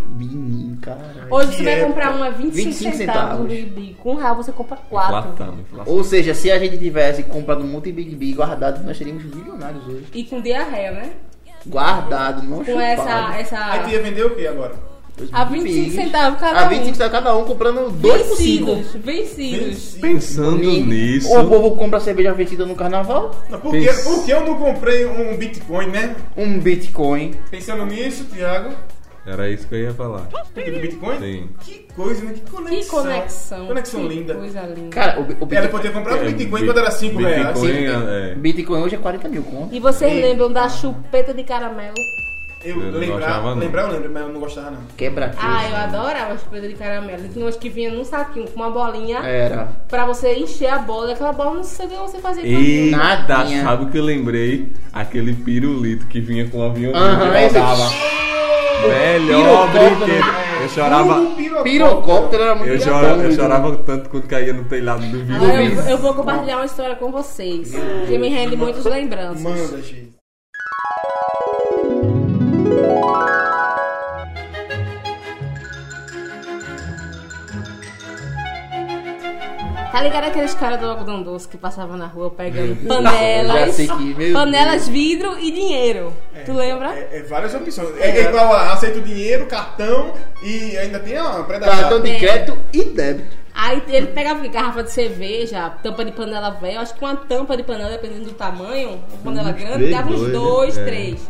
Menino, 0.41 0.77
caralho. 0.77 1.27
Hoje 1.29 1.55
você 1.57 1.63
vai 1.63 1.81
comprar 1.85 2.15
uma 2.15 2.31
25, 2.31 2.53
25 2.55 2.97
centavos 2.97 2.97
no 2.97 2.97
centavos. 2.97 3.47
Big 3.47 3.69
Big. 3.69 3.93
Com 3.95 4.13
um 4.13 4.15
real 4.15 4.35
você 4.35 4.51
compra 4.51 4.77
4. 4.89 5.17
Inflação, 5.31 5.59
inflação. 5.59 5.93
Ou 5.93 6.03
seja, 6.03 6.33
se 6.33 6.51
a 6.51 6.59
gente 6.59 6.77
tivesse 6.77 7.23
comprado 7.23 7.63
um 7.63 7.67
monte 7.67 7.85
de 7.85 7.91
Big 7.93 8.15
Big 8.15 8.33
guardado, 8.33 8.83
nós 8.83 8.97
seríamos 8.97 9.23
milionários 9.23 9.85
hoje. 9.87 10.05
E 10.13 10.23
com 10.23 10.41
diarreia, 10.41 10.91
né? 10.91 11.11
Guardado, 11.65 12.41
não 12.43 12.57
Com 12.57 12.65
chupado. 12.65 12.81
essa. 12.81 13.35
essa... 13.37 13.71
Aí 13.71 13.83
tu 13.83 13.89
ia 13.89 14.01
vender 14.01 14.25
o 14.25 14.35
que 14.35 14.47
agora? 14.47 14.91
A 15.31 15.43
25 15.43 15.91
centavos 15.95 16.39
cada 16.39 16.61
A 16.61 16.65
um. 16.65 16.69
25 16.69 16.95
centavos 16.95 17.11
cada 17.11 17.37
um, 17.37 17.45
comprando 17.45 17.91
2 17.91 18.27
por 18.27 18.37
5. 18.37 18.65
Vencidos, 18.75 18.93
vencidos. 19.03 19.97
Pensando 20.01 20.57
nisso. 20.57 21.31
O 21.37 21.47
povo 21.47 21.75
compra 21.75 21.99
cerveja 21.99 22.33
vencida 22.33 22.65
no 22.65 22.75
carnaval, 22.75 23.35
Não, 23.49 23.59
por, 23.59 23.71
que, 23.71 23.85
por 24.03 24.25
que 24.25 24.31
eu 24.31 24.43
não 24.43 24.55
comprei 24.55 25.05
um 25.05 25.37
Bitcoin, 25.37 25.87
né? 25.87 26.15
um 26.35 26.59
Bitcoin. 26.59 27.35
Pensando 27.51 27.85
nisso, 27.85 28.23
Thiago. 28.33 28.73
Era 29.25 29.49
isso 29.49 29.67
que 29.67 29.75
eu 29.75 29.79
ia 29.81 29.93
falar. 29.93 30.27
Porque 30.53 30.71
do 30.71 30.79
Bitcoin? 30.79 31.19
Sim. 31.19 31.49
Que 31.63 31.85
coisa, 31.95 32.25
né? 32.25 32.33
Que 32.33 32.49
conexão. 32.51 32.79
Que 32.81 32.89
conexão. 32.89 33.67
Conexão 33.67 34.01
que 34.07 34.15
linda. 34.15 34.33
Coisa 34.35 34.61
linda. 34.61 34.89
Cara, 34.95 35.19
o, 35.19 35.23
o 35.23 35.25
Ela 35.25 35.45
Bitcoin, 35.45 35.69
podia 35.69 35.91
comprar 35.91 36.13
um 36.15 36.17
É, 36.17 36.31
Bitcoin 36.31 36.61
Bit- 36.61 36.65
quando 36.73 36.77
era 36.79 36.91
5 36.91 37.19
reais. 37.19 37.47
Bitcoin, 37.47 37.85
é. 38.09 38.35
Bitcoin 38.35 38.81
hoje 38.81 38.95
é 38.95 38.97
40 38.97 39.29
mil 39.29 39.43
conto. 39.43 39.75
E 39.75 39.79
vocês 39.79 40.11
lembram 40.21 40.51
da 40.51 40.67
chupeta 40.69 41.33
de 41.35 41.43
caramelo? 41.43 41.93
Eu, 42.63 42.79
Eu 42.81 42.91
lembrar, 42.91 43.41
não. 43.41 43.55
lembrar 43.55 43.81
eu 43.83 43.91
lembro, 43.93 44.11
mas 44.11 44.21
eu 44.23 44.29
não 44.29 44.39
gostava 44.39 44.71
não. 44.71 44.81
Quebra 44.95 45.33
Ah, 45.37 45.67
eu 45.69 45.75
adorava 45.77 46.37
chupeta 46.37 46.67
de 46.67 46.75
caramelo. 46.75 47.27
Tinha 47.29 47.43
umas 47.45 47.55
que 47.57 47.69
vinha 47.69 47.89
num 47.91 48.03
saquinho 48.03 48.47
com 48.47 48.55
uma 48.55 48.69
bolinha 48.69 49.17
Era. 49.19 49.69
pra 49.87 50.05
você 50.05 50.33
encher 50.35 50.67
a 50.69 50.77
bola. 50.77 51.11
Aquela 51.13 51.33
bola 51.33 51.55
não 51.55 51.63
sei 51.63 51.87
o 51.87 51.89
que 51.89 51.95
você 51.97 52.19
fazia 52.19 52.43
com 52.43 52.49
Eita, 52.49 52.97
Nadinha. 53.27 53.63
sabe 53.63 53.85
o 53.85 53.89
que 53.89 53.97
eu 53.97 54.03
lembrei? 54.03 54.71
Aquele 54.93 55.33
pirulito 55.33 56.05
que 56.07 56.19
vinha 56.19 56.47
com 56.49 56.59
o 56.59 56.63
avião 56.63 56.91
que 56.93 57.37
esse- 57.39 57.57
rodava. 57.57 57.89
Melhor 58.87 59.67
brinquedo. 59.71 60.25
Eu 60.61 60.69
chorava. 60.69 61.21
Pirocóptero 61.63 62.43
era 62.43 62.55
muito 62.55 62.71
Eu, 62.71 62.77
bom, 62.79 62.85
chora, 62.85 63.07
eu 63.07 63.17
né? 63.17 63.31
chorava 63.31 63.77
tanto 63.77 64.09
quando 64.09 64.27
caía 64.27 64.53
no 64.53 64.63
telhado 64.65 65.01
do 65.01 65.19
vídeo. 65.19 65.35
Agora 65.35 65.63
eu, 65.63 65.81
eu 65.81 65.97
vou 65.97 66.13
compartilhar 66.13 66.57
uma 66.57 66.65
história 66.65 66.95
com 66.95 67.11
vocês. 67.11 67.73
Que 68.07 68.17
me 68.17 68.29
rende 68.29 68.55
muitas 68.55 68.85
lembranças. 68.85 69.41
Manda, 69.41 69.81
gente. 69.81 70.20
Tá 79.91 80.01
ligado 80.01 80.23
aqueles 80.23 80.53
caras 80.53 80.79
do 80.79 80.87
algodão 80.87 81.21
doce 81.21 81.47
que 81.47 81.57
passavam 81.57 81.97
na 81.97 82.07
rua 82.07 82.31
pegando 82.31 82.75
panelas, 82.87 83.75
que, 83.75 84.31
panelas, 84.31 84.87
vidro 84.87 85.37
e 85.37 85.51
dinheiro. 85.51 86.13
tu 86.45 86.53
lembra? 86.53 86.95
É, 86.95 87.17
é 87.17 87.23
várias 87.23 87.53
opções. 87.53 87.97
É, 87.97 88.19
é 88.19 88.29
igual 88.29 88.53
a 88.53 88.71
aceita 88.71 88.99
o 88.99 89.01
dinheiro, 89.01 89.47
cartão 89.47 90.13
e 90.41 90.77
ainda 90.77 90.97
tem 90.99 91.15
Cartão 91.15 91.43
predação. 91.43 92.01
de 92.01 92.17
crédito 92.17 92.57
e 92.71 92.83
débito. 92.85 93.37
Aí 93.53 93.83
ele 93.89 94.07
pegava 94.07 94.47
garrafa 94.47 94.81
de 94.81 94.91
cerveja, 94.91 95.69
tampa 95.83 96.05
de 96.05 96.13
panela 96.13 96.51
velha. 96.51 96.75
Eu 96.75 96.81
acho 96.81 96.93
que 96.93 97.03
uma 97.03 97.17
tampa 97.17 97.57
de 97.57 97.63
panela, 97.63 97.89
dependendo 97.89 98.25
do 98.25 98.33
tamanho, 98.33 99.03
uma 99.09 99.17
panela 99.23 99.51
grande, 99.51 99.91
dava 99.91 100.09
uns 100.09 100.19
dois, 100.19 100.31
dois, 100.31 100.77
é. 100.77 100.85
três. 100.85 101.29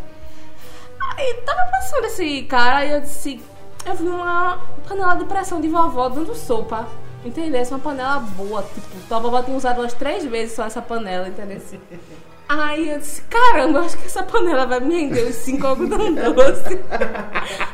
Aí 1.18 1.34
tava 1.46 1.62
passando 1.72 2.06
esse 2.06 2.44
cara 2.44 2.86
e 2.86 2.92
eu 2.92 3.02
disse, 3.02 3.42
eu 3.86 3.96
vi 3.96 4.08
uma 4.08 4.60
panela 4.88 5.16
de 5.16 5.26
pressão 5.26 5.60
de 5.60 5.68
vovó 5.68 6.10
dando 6.10 6.36
sopa. 6.36 6.88
Entendeu? 7.24 7.62
Essa 7.62 7.74
é 7.74 7.78
uma 7.78 7.84
panela 7.84 8.20
boa, 8.20 8.64
tipo, 8.64 8.88
tua 9.08 9.20
vovó 9.20 9.42
tinha 9.44 9.56
usado 9.56 9.80
umas 9.82 9.94
três 9.94 10.26
vezes 10.26 10.56
só 10.56 10.66
essa 10.66 10.82
panela, 10.82 11.28
entendeu? 11.28 11.62
Aí 12.50 12.90
eu 12.90 13.00
disse, 13.00 13.22
caramba, 13.24 13.80
eu 13.80 13.86
acho 13.86 13.98
que 13.98 14.08
essa 14.08 14.24
panela 14.24 14.66
vai 14.66 14.80
me 14.82 14.94
render 15.02 15.24
os 15.24 15.36
cinco 15.36 15.68
algodão 15.68 16.12
doce. 16.34 16.80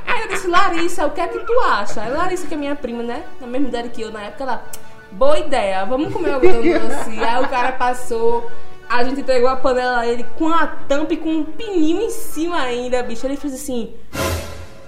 Aí 0.05 0.21
eu 0.21 0.27
disse, 0.27 0.47
Larissa, 0.47 1.05
o 1.07 1.11
que 1.11 1.21
é 1.21 1.27
que 1.27 1.39
tu 1.39 1.59
acha? 1.61 2.01
Aí 2.01 2.11
Larissa, 2.11 2.45
que 2.45 2.53
é 2.53 2.57
minha 2.57 2.75
prima, 2.75 3.01
né? 3.01 3.23
Na 3.41 3.47
mesma 3.47 3.69
idade 3.69 3.89
que 3.89 4.01
eu 4.01 4.11
na 4.11 4.21
época, 4.23 4.43
ela, 4.43 4.63
boa 5.11 5.39
ideia, 5.39 5.83
vamos 5.85 6.13
comer 6.13 6.33
algodão 6.33 6.61
doce. 6.61 7.23
Aí 7.23 7.43
o 7.43 7.47
cara 7.47 7.71
passou, 7.71 8.51
a 8.89 9.03
gente 9.03 9.21
entregou 9.21 9.49
a 9.49 9.55
panela 9.55 9.99
a 9.99 10.07
ele 10.07 10.25
com 10.37 10.49
a 10.49 10.67
tampa 10.67 11.13
e 11.13 11.17
com 11.17 11.29
um 11.29 11.43
pininho 11.43 12.01
em 12.01 12.11
cima 12.11 12.61
ainda, 12.61 13.01
bicho. 13.01 13.25
Ele 13.25 13.37
fez 13.37 13.53
assim. 13.53 13.93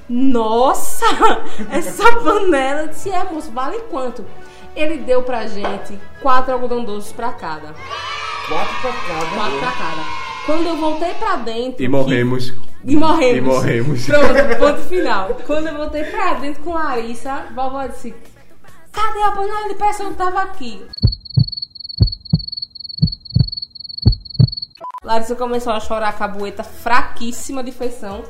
Nossa, 0.10 1.06
essa 1.72 2.12
panela. 2.18 2.82
Eu 2.82 2.88
disse, 2.88 3.10
é, 3.12 3.24
moço, 3.26 3.52
vale 3.52 3.80
quanto? 3.92 4.26
Ele 4.76 4.98
deu 4.98 5.22
pra 5.24 5.46
gente 5.48 6.00
quatro 6.22 6.54
algodão 6.54 6.84
doces 6.84 7.12
pra 7.12 7.32
cada. 7.34 7.74
Quatro 8.48 8.76
pra 8.82 8.92
cada. 8.92 9.26
Quatro 9.36 9.60
pra 9.60 9.72
cada. 9.72 10.02
Quando 10.46 10.66
eu 10.68 10.78
voltei 10.78 11.14
pra 11.16 11.36
dentro. 11.36 11.74
E 11.74 11.86
que- 11.86 11.88
morremos. 11.88 12.54
E 12.86 12.96
morremos. 12.96 13.38
E 13.38 13.42
morremos. 13.42 14.06
Pronto, 14.06 14.34
ponto 14.58 14.82
final. 14.88 15.30
Quando 15.46 15.68
eu 15.68 15.76
voltei 15.78 16.04
pra 16.06 16.36
dentro 16.36 16.64
com 16.64 16.74
Larissa, 16.74 17.32
a 17.32 17.42
vovó 17.54 17.86
disse: 17.88 18.16
Cadê 18.92 19.22
a 19.24 19.32
panela 19.32 19.68
de 19.68 19.76
pressão 19.76 20.12
que 20.12 20.18
tava 20.18 20.42
aqui? 20.42 20.82
Larissa 25.04 25.36
começou 25.36 25.74
a 25.74 25.80
chorar, 25.80 26.10
a 26.10 26.14
cabueta 26.14 26.64
fraquíssima 26.64 27.64
de 27.64 27.72
feição. 27.72 28.24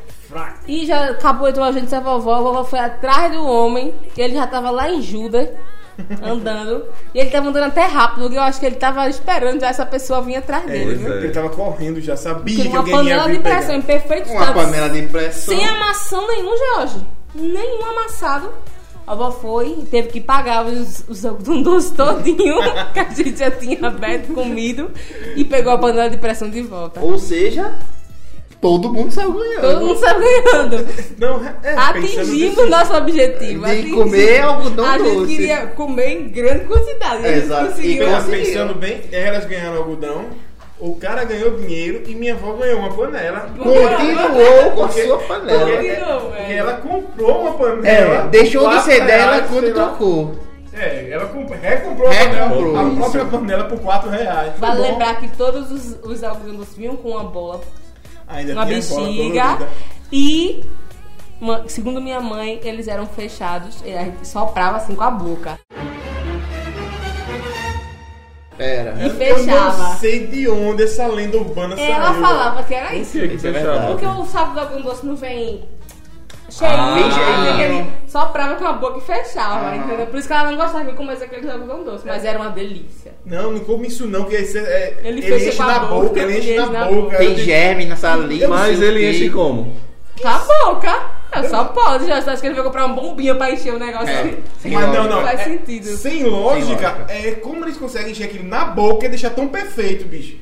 E 0.68 0.86
já 0.86 1.14
cabuetou 1.16 1.64
a 1.64 1.72
gente, 1.72 1.94
a 1.94 2.00
vovó. 2.00 2.36
A 2.36 2.42
vovó 2.42 2.64
foi 2.64 2.80
atrás 2.80 3.32
do 3.32 3.46
homem, 3.46 3.94
que 4.14 4.22
ele 4.22 4.36
já 4.36 4.46
tava 4.48 4.70
lá 4.70 4.90
em 4.90 5.02
Judas, 5.02 5.50
andando. 6.24 6.86
E 7.14 7.20
ele 7.20 7.30
tava 7.30 7.50
andando 7.50 7.64
até 7.66 7.84
rápido, 7.86 8.22
porque 8.24 8.38
eu 8.38 8.42
acho 8.42 8.60
que 8.60 8.66
ele 8.66 8.76
tava 8.76 9.10
esperando 9.10 9.60
já 9.62 9.68
essa 9.68 9.86
pessoa 9.86 10.22
vir 10.22 10.36
atrás 10.38 10.66
dele. 10.66 10.86
pois 10.86 11.00
viu? 11.00 11.14
é. 11.14 11.18
Ele 11.18 11.30
tava 11.30 11.50
correndo 11.50 12.00
já, 12.02 12.16
sabia 12.16 12.56
Porque 12.56 12.62
que 12.64 12.68
uma 12.70 12.80
alguém 12.80 12.94
ia 12.96 13.00
panela 13.18 13.24
de 13.24 13.32
vir 13.38 13.42
pressão 13.44 13.76
em 13.76 13.82
perfeito 13.82 14.30
Uma 14.30 14.40
estado. 14.42 14.54
panela 14.56 14.90
de 14.90 15.00
impressão. 15.00 15.56
Sem 15.56 15.66
amassão 15.68 16.28
nenhum, 16.28 16.58
Jorge. 16.76 17.06
Nenhum 17.36 17.86
amassado. 17.86 18.50
A 19.06 19.14
avó 19.14 19.32
foi, 19.32 19.88
teve 19.90 20.10
que 20.10 20.22
pagar 20.22 20.64
os, 20.68 21.04
os 21.10 21.90
todinho, 21.90 22.58
que 22.94 23.00
a 23.00 23.10
gente 23.10 23.40
já 23.40 23.50
tinha 23.50 23.88
aberto, 23.88 24.32
comido, 24.36 24.92
e 25.36 25.44
pegou 25.44 25.74
a 25.74 25.80
panela 25.80 26.08
de 26.12 26.18
pressão 26.18 26.48
de 26.48 26.62
volta. 26.62 27.00
Ou 27.00 27.18
seja, 27.18 27.80
todo 28.62 28.92
mundo 28.94 29.12
saiu 29.12 29.34
ganhando. 29.34 29.62
Todo 29.62 29.86
mundo 29.86 30.00
saiu 30.00 30.20
ganhando. 30.20 30.88
Não, 31.18 31.46
é, 31.64 31.76
pensando 31.94 32.20
Atingimos 32.20 32.56
desse- 32.56 32.70
nosso 32.70 32.94
objetivo. 32.94 33.66
De 33.66 33.72
atingimos. 33.72 34.04
comer 34.04 34.42
algodão 34.42 34.86
A 34.86 34.98
gente 34.98 35.16
doce. 35.16 35.28
queria 35.36 35.58
comer 35.68 36.08
em 36.10 36.28
grande 36.30 36.66
quantidade. 36.66 37.26
a 37.26 37.28
gente 37.30 37.44
Exato. 37.46 37.82
E 37.82 37.98
Pensa- 37.98 38.16
conseguiu. 38.16 38.46
Pensando 38.46 38.76
bem, 38.76 39.02
elas 39.12 39.46
ganharam 39.46 39.78
algodão, 39.78 40.26
o 40.80 40.96
cara 40.96 41.24
ganhou 41.26 41.52
dinheiro 41.58 42.04
e 42.08 42.16
minha 42.16 42.34
avó 42.34 42.54
ganhou 42.54 42.80
uma 42.80 42.90
panela. 42.92 43.50
Continuou 43.58 44.72
com 44.72 44.84
a 44.84 44.90
sua 44.90 45.18
panela. 45.20 45.60
Porque, 45.60 45.88
velho. 45.88 46.58
ela 46.58 46.74
comprou 46.74 47.42
uma 47.42 47.52
panela. 47.54 48.26
É, 48.26 48.28
deixou 48.28 48.70
de 48.70 48.82
ser 48.84 49.06
dela 49.06 49.34
reais, 49.36 49.50
quando 49.50 49.74
trocou. 49.74 50.36
É, 50.72 51.10
ela 51.12 51.26
comp- 51.26 51.52
recomprou 51.52 52.08
a 52.08 52.12
Recomprou, 52.12 52.74
panela, 52.74 52.92
a 52.92 52.96
própria 52.96 53.26
panela 53.26 53.64
por 53.66 53.80
4 53.80 54.10
reais. 54.10 54.54
Vale 54.58 54.82
lembrar 54.82 55.20
que 55.20 55.28
todos 55.36 55.70
os, 55.72 55.98
os 56.04 56.24
doce 56.24 56.68
vinham 56.78 56.96
com 56.96 57.10
uma 57.10 57.24
bola 57.26 57.60
Ainda 58.30 58.54
uma 58.54 58.66
bexiga 58.66 59.68
e 60.12 60.64
segundo 61.68 62.00
minha 62.02 62.20
mãe 62.22 62.60
eles 62.64 62.88
eram 62.88 63.06
fechados 63.08 63.82
e 63.86 63.92
a 63.94 64.04
gente 64.04 64.28
soprava 64.28 64.78
assim 64.78 64.94
com 64.96 65.04
a 65.04 65.12
boca 65.12 65.58
Era. 68.58 68.96
e 69.02 69.08
Eu 69.08 69.16
fechava 69.16 69.84
não 69.90 69.98
sei 69.98 70.28
de 70.28 70.50
onde 70.50 70.84
essa 70.84 71.08
lenda 71.08 71.38
urbana 71.38 71.78
saiu. 71.78 71.94
ela 71.94 72.14
falava 72.16 72.64
que 72.64 72.74
era 72.76 72.94
isso 72.94 73.14
Por 73.14 73.22
que 73.22 73.28
que 73.30 73.36
Isso 73.36 73.48
é 73.48 73.54
fechava? 73.54 73.88
porque 73.88 74.06
o 74.06 74.26
saco 74.26 74.76
do 74.76 74.84
doce 74.84 75.06
não 75.06 75.16
vem 75.16 75.64
cheinho, 76.60 76.74
Ah. 76.78 76.94
Bem 76.96 77.12
cheinho. 77.12 77.62
ele 77.80 77.86
soprava 78.08 78.56
com 78.56 78.66
a 78.66 78.74
boca 78.74 78.98
e 78.98 79.02
fechava 79.02 79.68
Aham. 79.68 79.76
entendeu? 79.78 80.08
por 80.08 80.20
isso 80.20 80.28
que 80.28 80.34
ela 80.34 80.52
não 80.52 80.58
gostava 80.58 80.84
que 80.86 80.92
eu 80.92 80.96
comesse 80.96 81.24
aquele 81.24 81.50
algodão 81.50 81.84
doce 81.84 82.06
mas 82.06 82.24
era 82.26 82.38
uma 82.40 82.50
delícia 82.50 83.14
Não, 83.26 83.52
não 83.52 83.60
come 83.62 83.88
isso 83.88 84.06
não, 84.08 84.26
que 84.26 84.36
esse 84.36 84.58
é, 84.58 85.00
Ele 85.04 85.20
ele, 85.20 85.22
fecha 85.24 85.50
enche 85.50 85.60
na 85.60 85.80
boca, 85.80 85.96
boca, 86.06 86.20
ele 86.20 86.38
enche 86.40 86.56
na 86.56 86.66
na 86.68 86.86
boca. 86.86 87.02
boca. 87.02 87.18
Tem 87.18 87.36
germe 87.38 87.86
na 87.86 87.96
saliva. 87.96 88.48
Mas 88.48 88.80
não 88.80 88.88
ele 88.88 89.10
enche 89.10 89.30
como? 89.30 89.76
com 90.22 90.28
a 90.28 90.38
boca 90.40 91.20
eu 91.34 91.44
só 91.48 91.64
pode 91.66 92.08
já 92.08 92.18
acho 92.18 92.42
que 92.42 92.48
ele 92.48 92.56
veio 92.56 92.66
comprar 92.66 92.86
uma 92.88 92.96
bombinha 92.96 93.36
pra 93.36 93.52
encher 93.52 93.72
o 93.74 93.78
negócio 93.80 94.10
É, 94.10 94.34
sem 94.60 94.72
Mas 94.72 94.86
não, 94.88 94.94
lógica. 94.96 95.16
não. 95.16 95.22
faz 95.22 95.40
é- 95.40 95.44
sentido 95.44 95.86
Sem 95.86 96.24
lógica, 96.24 96.66
Sem 96.66 96.76
lógica. 96.76 97.06
é 97.10 97.32
como 97.36 97.64
eles 97.66 97.78
conseguem 97.78 98.12
encher 98.12 98.24
aquilo 98.26 98.44
na 98.46 98.66
boca 98.66 99.06
e 99.06 99.10
deixar 99.10 99.30
tão 99.30 99.48
perfeito, 99.48 100.06
bicho. 100.08 100.36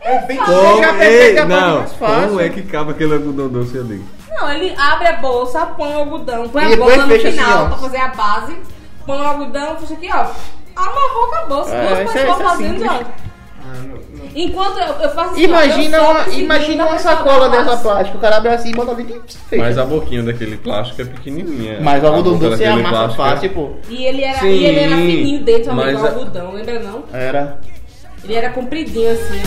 É 0.00 0.18
bem 0.26 0.36
Como? 0.36 0.52
Ei, 0.84 0.98
pensei 0.98 1.32
que 1.32 1.38
é 1.38 1.42
a 1.42 1.46
não, 1.46 1.78
mais 1.78 1.92
fácil. 1.94 2.28
como 2.28 2.40
é 2.40 2.48
que 2.50 2.62
cabe 2.64 2.90
aquele 2.90 3.14
algodão 3.14 3.48
doce 3.48 3.78
ali? 3.78 4.02
Não, 4.34 4.52
ele 4.52 4.74
abre 4.76 5.08
a 5.08 5.12
bolsa, 5.16 5.66
põe 5.66 5.94
o 5.94 5.98
algodão, 5.98 6.48
põe 6.48 6.68
E 6.70 6.74
a 6.74 6.76
bola 6.76 6.96
no 7.06 7.14
assim, 7.14 7.30
final 7.32 7.64
ó. 7.64 7.68
pra 7.68 7.76
fazer 7.78 7.96
a 7.98 8.08
base, 8.08 8.56
põe 9.06 9.18
o 9.18 9.22
algodão, 9.22 9.76
fecha 9.76 9.94
aqui, 9.94 10.08
ó. 10.12 10.26
Amarrou 10.76 11.28
com 11.28 11.34
a 11.36 11.46
bolsa. 11.46 11.74
É, 11.74 12.04
duas 12.04 12.16
é- 12.16 12.28
é 12.28 12.34
fazendo, 12.34 12.84
ó. 12.86 13.24
Enquanto 14.36 14.78
eu, 14.78 14.86
eu 14.86 15.10
faço 15.10 15.30
assim, 15.30 15.42
Imagina, 15.44 16.02
ó, 16.02 16.04
eu 16.04 16.10
uma, 16.10 16.28
imagina 16.34 16.86
uma 16.86 16.98
sacola 16.98 17.48
dessa 17.48 17.76
plástica. 17.76 18.18
O 18.18 18.20
cara 18.20 18.36
abre 18.38 18.48
assim 18.50 18.70
e 18.70 18.72
bota 18.74 19.00
e 19.00 19.04
fecha. 19.04 19.62
Mas 19.62 19.78
a 19.78 19.84
boquinha 19.84 20.22
daquele 20.24 20.56
plástico 20.56 21.02
é 21.02 21.04
pequenininha. 21.04 21.78
Mas 21.80 22.02
o 22.02 22.06
algodão 22.08 22.36
doce 22.38 22.62
é 22.64 22.66
a 22.66 22.70
daquele 22.70 22.82
massa 22.82 22.96
plástico 23.14 23.22
é- 23.22 23.30
fácil, 23.30 23.50
pô. 23.50 23.70
E 23.88 24.04
ele 24.06 24.24
era, 24.24 24.38
Sim, 24.40 24.46
e 24.48 24.64
ele 24.66 24.80
era 24.80 24.96
fininho 24.96 25.44
dentro, 25.44 25.70
amigo, 25.70 25.86
mas 25.86 26.00
do 26.00 26.06
a- 26.06 26.10
algodão, 26.10 26.52
lembra 26.52 26.78
não? 26.80 27.04
Era. 27.12 27.60
Ele 28.24 28.34
era 28.34 28.50
compridinho 28.50 29.12
assim. 29.12 29.42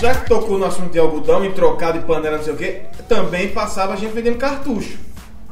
Já 0.00 0.14
que 0.14 0.28
tocou 0.28 0.58
no 0.58 0.64
assunto 0.64 0.90
de 0.92 0.98
algodão 0.98 1.44
e 1.44 1.50
trocar 1.52 1.92
de 1.92 2.00
panela, 2.00 2.36
não 2.36 2.44
sei 2.44 2.52
o 2.52 2.56
que, 2.56 2.80
também 3.08 3.48
passava 3.48 3.94
a 3.94 3.96
gente 3.96 4.12
vendendo 4.12 4.36
cartucho. 4.38 4.96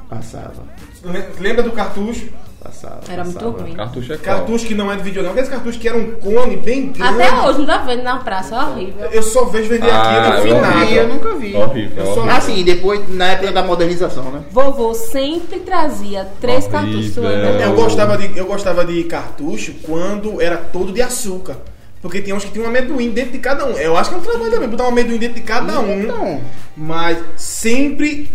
Passava. 0.09 0.62
Le- 1.05 1.26
Lembra 1.41 1.62
do 1.62 1.73
cartucho? 1.73 2.29
Passava. 2.62 3.00
Era 3.09 3.23
muito 3.25 3.38
passava. 3.38 3.62
ruim. 3.62 3.75
Cartucho 3.75 4.12
é 4.12 4.17
qual? 4.17 4.37
Cartucho 4.38 4.67
que 4.67 4.75
não 4.75 4.91
é 4.91 4.97
de 4.97 5.03
videogame, 5.03 5.33
aqueles 5.33 5.49
cartuchos 5.50 5.81
que 5.81 5.88
era 5.88 5.97
um 5.97 6.12
cone 6.12 6.57
bem 6.57 6.91
grande. 6.93 7.23
Até 7.23 7.41
hoje, 7.43 7.59
não 7.61 7.67
tá 7.67 7.79
vendo 7.79 8.03
na 8.03 8.17
praça, 8.19 8.55
é 8.57 8.59
horrível. 8.61 9.07
Eu 9.11 9.23
só 9.23 9.45
vejo 9.47 9.69
vender 9.69 9.91
Ah, 9.91 10.00
aqui 10.00 10.31
no 10.31 10.37
eu 10.49 10.57
final. 10.57 10.87
vi, 10.87 10.95
Eu 10.97 11.09
nunca 11.09 11.35
vi. 11.35 11.55
Horrível, 11.57 12.05
Eu 12.05 12.15
só- 12.15 12.21
horrível. 12.21 12.37
Assim, 12.37 12.65
depois, 12.65 13.09
na 13.09 13.26
época 13.33 13.53
da 13.53 13.62
modernização, 13.62 14.25
né? 14.31 14.43
Vovô 14.50 14.95
sempre 14.95 15.61
trazia 15.61 16.26
três 16.41 16.67
Horrível. 16.67 16.81
cartuchos. 16.81 17.17
Eu 17.62 17.73
gostava, 17.75 18.17
de, 18.19 18.37
eu 18.38 18.47
gostava 18.47 18.85
de 18.85 19.05
cartucho 19.05 19.75
quando 19.83 20.41
era 20.41 20.57
todo 20.57 20.93
de 20.93 21.03
açúcar. 21.03 21.57
Porque 22.03 22.21
tinha 22.21 22.37
uns 22.37 22.45
que 22.45 22.50
tinham 22.50 22.67
um 22.67 22.69
amendoim 22.69 23.11
dentro 23.11 23.33
de 23.33 23.38
cada 23.38 23.65
um. 23.67 23.73
Eu 23.73 23.97
acho 23.97 24.11
que 24.11 24.17
é 24.17 24.19
um 24.19 24.23
trabalho 24.23 24.50
também, 24.50 24.69
botar 24.69 24.85
um 24.85 24.88
amendoim 24.88 25.19
dentro 25.19 25.35
de 25.37 25.43
cada 25.43 25.81
um. 25.81 26.03
Então, 26.03 26.41
Mas 26.76 27.19
sempre, 27.37 28.31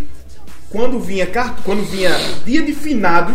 quando 0.70 0.98
vinha 0.98 1.26
cartu, 1.26 1.62
quando 1.64 1.82
vinha 1.84 2.10
dia 2.44 2.62
de 2.62 2.72
finado, 2.72 3.32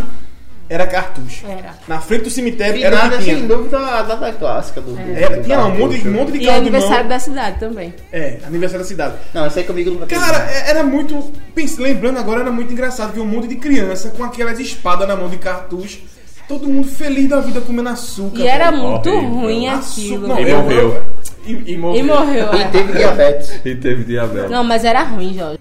era 0.70 0.86
cartucho. 0.86 1.48
Era. 1.48 1.76
Na 1.88 2.02
frente 2.02 2.24
do 2.24 2.30
cemitério 2.30 2.84
era 2.84 3.08
o 3.08 3.10
que 3.18 3.24
sem 3.24 3.48
dúvida, 3.48 3.80
a 3.80 4.02
data 4.04 4.34
clássica 4.34 4.82
do. 4.82 4.92
do- 4.96 5.16
Era, 5.18 5.42
tinha 5.42 5.60
um 5.62 5.70
monte, 5.70 5.80
cartucho. 5.94 6.08
um 6.10 6.12
monte 6.12 6.32
de 6.34 6.38
E 6.40 6.46
carro 6.46 6.56
de 6.56 6.62
aniversário 6.68 6.98
mão. 7.04 7.08
da 7.08 7.20
cidade 7.20 7.60
também. 7.60 7.94
É, 8.12 8.40
aniversário 8.46 8.84
da 8.84 8.88
cidade. 8.90 9.16
Não, 9.34 9.48
isso 9.48 9.58
aí 9.58 9.64
comigo 9.66 9.92
nunca 9.92 10.06
teve. 10.08 10.20
Cara, 10.20 10.52
é- 10.52 10.70
era 10.72 10.84
muito. 10.84 11.32
lembrando 11.80 12.20
agora, 12.20 12.42
era 12.42 12.52
muito 12.52 12.74
engraçado 12.74 13.14
ver 13.14 13.22
um 13.22 13.26
monte 13.26 13.48
de 13.48 13.56
criança 13.56 14.10
com 14.10 14.24
aquelas 14.26 14.60
espadas 14.60 15.08
na 15.08 15.16
mão 15.16 15.30
de 15.30 15.38
cartucho. 15.38 16.00
Todo 16.48 16.68
mundo 16.68 16.88
feliz 16.88 17.28
da 17.30 17.42
vida 17.42 17.60
comendo 17.62 17.90
açúcar. 17.90 18.40
E 18.40 18.48
era 18.48 18.72
velho. 18.72 18.84
muito 18.84 19.10
Horrível. 19.10 19.30
ruim 19.36 19.68
Açúcar- 19.68 20.02
aquilo. 20.02 20.28
não, 20.28 20.40
E 20.40 20.50
eu- 20.50 20.58
morreu. 20.64 20.80
eu- 20.94 21.04
E, 21.46 21.74
e 21.74 21.78
morreu. 21.78 22.00
E 22.00 22.04
morreu. 22.04 22.54
E 22.54 22.62
é. 22.62 22.68
teve 22.70 22.94
diabetes. 22.94 23.52
E 23.66 23.76
teve 23.76 24.04
diabetes. 24.06 24.52
Não, 24.52 24.64
mas 24.64 24.84
era 24.86 25.04
ruim, 25.04 25.34
Jorge. 25.38 25.60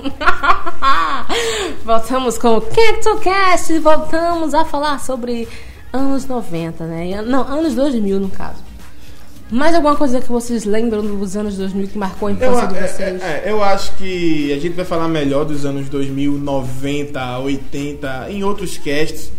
Voltamos 1.84 2.38
com 2.38 2.56
o 2.56 2.60
CactoCast. 2.60 3.78
Voltamos 3.78 4.54
a 4.54 4.64
falar 4.64 4.98
sobre 5.00 5.48
anos 5.92 6.26
90, 6.26 6.86
né? 6.86 7.22
Não, 7.22 7.42
anos 7.46 7.74
2000 7.74 8.18
no 8.20 8.28
caso. 8.28 8.62
Mais 9.50 9.74
alguma 9.74 9.96
coisa 9.96 10.20
que 10.20 10.28
vocês 10.30 10.64
lembram 10.64 11.02
dos 11.02 11.36
anos 11.36 11.56
2000 11.56 11.88
que 11.88 11.98
marcou 11.98 12.28
a 12.28 12.30
Eu, 12.30 12.36
infância 12.36 12.66
de 12.68 12.76
é, 12.78 12.86
vocês? 12.86 13.22
é, 13.22 13.42
é, 13.46 13.50
eu 13.50 13.62
acho 13.62 13.96
que 13.96 14.52
a 14.52 14.58
gente 14.58 14.74
vai 14.74 14.84
falar 14.84 15.08
melhor 15.08 15.44
dos 15.44 15.64
anos 15.66 15.88
2000, 15.88 16.32
90, 16.38 17.38
80, 17.38 18.26
em 18.30 18.44
outros 18.44 18.78
casts. 18.78 19.32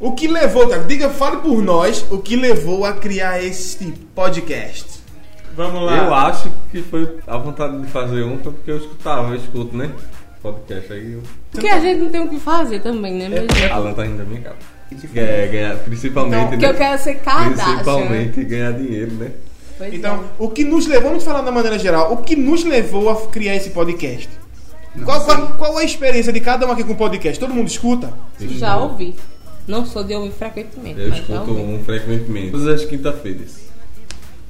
O 0.00 0.12
que 0.12 0.26
levou, 0.26 0.66
cara, 0.68 0.82
diga, 0.84 1.08
fale 1.10 1.36
por 1.36 1.62
nós, 1.62 2.04
o 2.10 2.18
que 2.18 2.34
levou 2.34 2.84
a 2.84 2.92
criar 2.94 3.42
este 3.42 3.92
podcast. 4.14 5.00
Vamos 5.54 5.82
lá. 5.84 5.98
Eu 5.98 6.14
acho 6.14 6.50
que 6.70 6.82
foi 6.82 7.18
a 7.26 7.36
vontade 7.36 7.78
de 7.80 7.86
fazer 7.88 8.22
um, 8.22 8.38
foi 8.38 8.52
porque 8.52 8.70
eu 8.70 8.78
escutava, 8.78 9.28
eu 9.28 9.36
escuto, 9.36 9.76
né? 9.76 9.90
Podcast 10.42 10.92
aí. 10.92 11.12
Eu... 11.12 11.22
Porque 11.52 11.68
a 11.68 11.78
gente 11.78 12.00
não 12.00 12.10
tem 12.10 12.20
o 12.22 12.28
que 12.28 12.38
fazer 12.40 12.80
também, 12.80 13.14
né? 13.14 13.28
mesmo? 13.28 13.48
Alan 13.70 13.92
tá 13.92 14.02
rindo 14.02 14.18
da 14.18 14.24
minha 14.24 14.40
cara. 14.40 14.56
É, 15.14 15.46
ganhar, 15.46 15.76
principalmente, 15.78 16.48
Porque 16.50 16.66
né? 16.66 16.72
eu 16.72 16.76
quero 16.76 17.02
ser 17.02 17.14
Kardashian. 17.16 17.64
Principalmente 17.72 18.44
ganhar 18.44 18.72
dinheiro, 18.72 19.12
né? 19.12 19.30
Pois 19.78 19.94
Então, 19.94 20.16
é. 20.16 20.26
o 20.38 20.48
que 20.50 20.64
nos 20.64 20.86
levou, 20.86 21.10
vamos 21.10 21.24
falar 21.24 21.42
da 21.42 21.50
maneira 21.52 21.78
geral, 21.78 22.12
o 22.12 22.18
que 22.18 22.36
nos 22.36 22.64
levou 22.64 23.10
a 23.10 23.26
criar 23.28 23.56
esse 23.56 23.70
podcast? 23.70 24.28
Qual, 25.04 25.24
qual, 25.24 25.48
qual 25.56 25.78
é 25.80 25.82
a 25.82 25.86
experiência 25.86 26.32
de 26.32 26.40
cada 26.40 26.66
um 26.66 26.70
aqui 26.72 26.84
com 26.84 26.94
podcast? 26.94 27.40
Todo 27.40 27.54
mundo 27.54 27.68
escuta? 27.68 28.12
Já 28.40 28.76
ouvi. 28.76 29.14
Não 29.66 29.86
sou 29.86 30.04
de 30.04 30.14
ouvir 30.14 30.32
frequentemente, 30.32 31.00
Eu 31.00 31.08
mas 31.08 31.16
já 31.18 31.22
escuto 31.22 31.50
ouvi. 31.50 31.62
um 31.62 31.82
frequentemente. 31.84 32.50
Todas 32.50 32.68
as 32.68 32.84
quinta-feiras. 32.84 33.62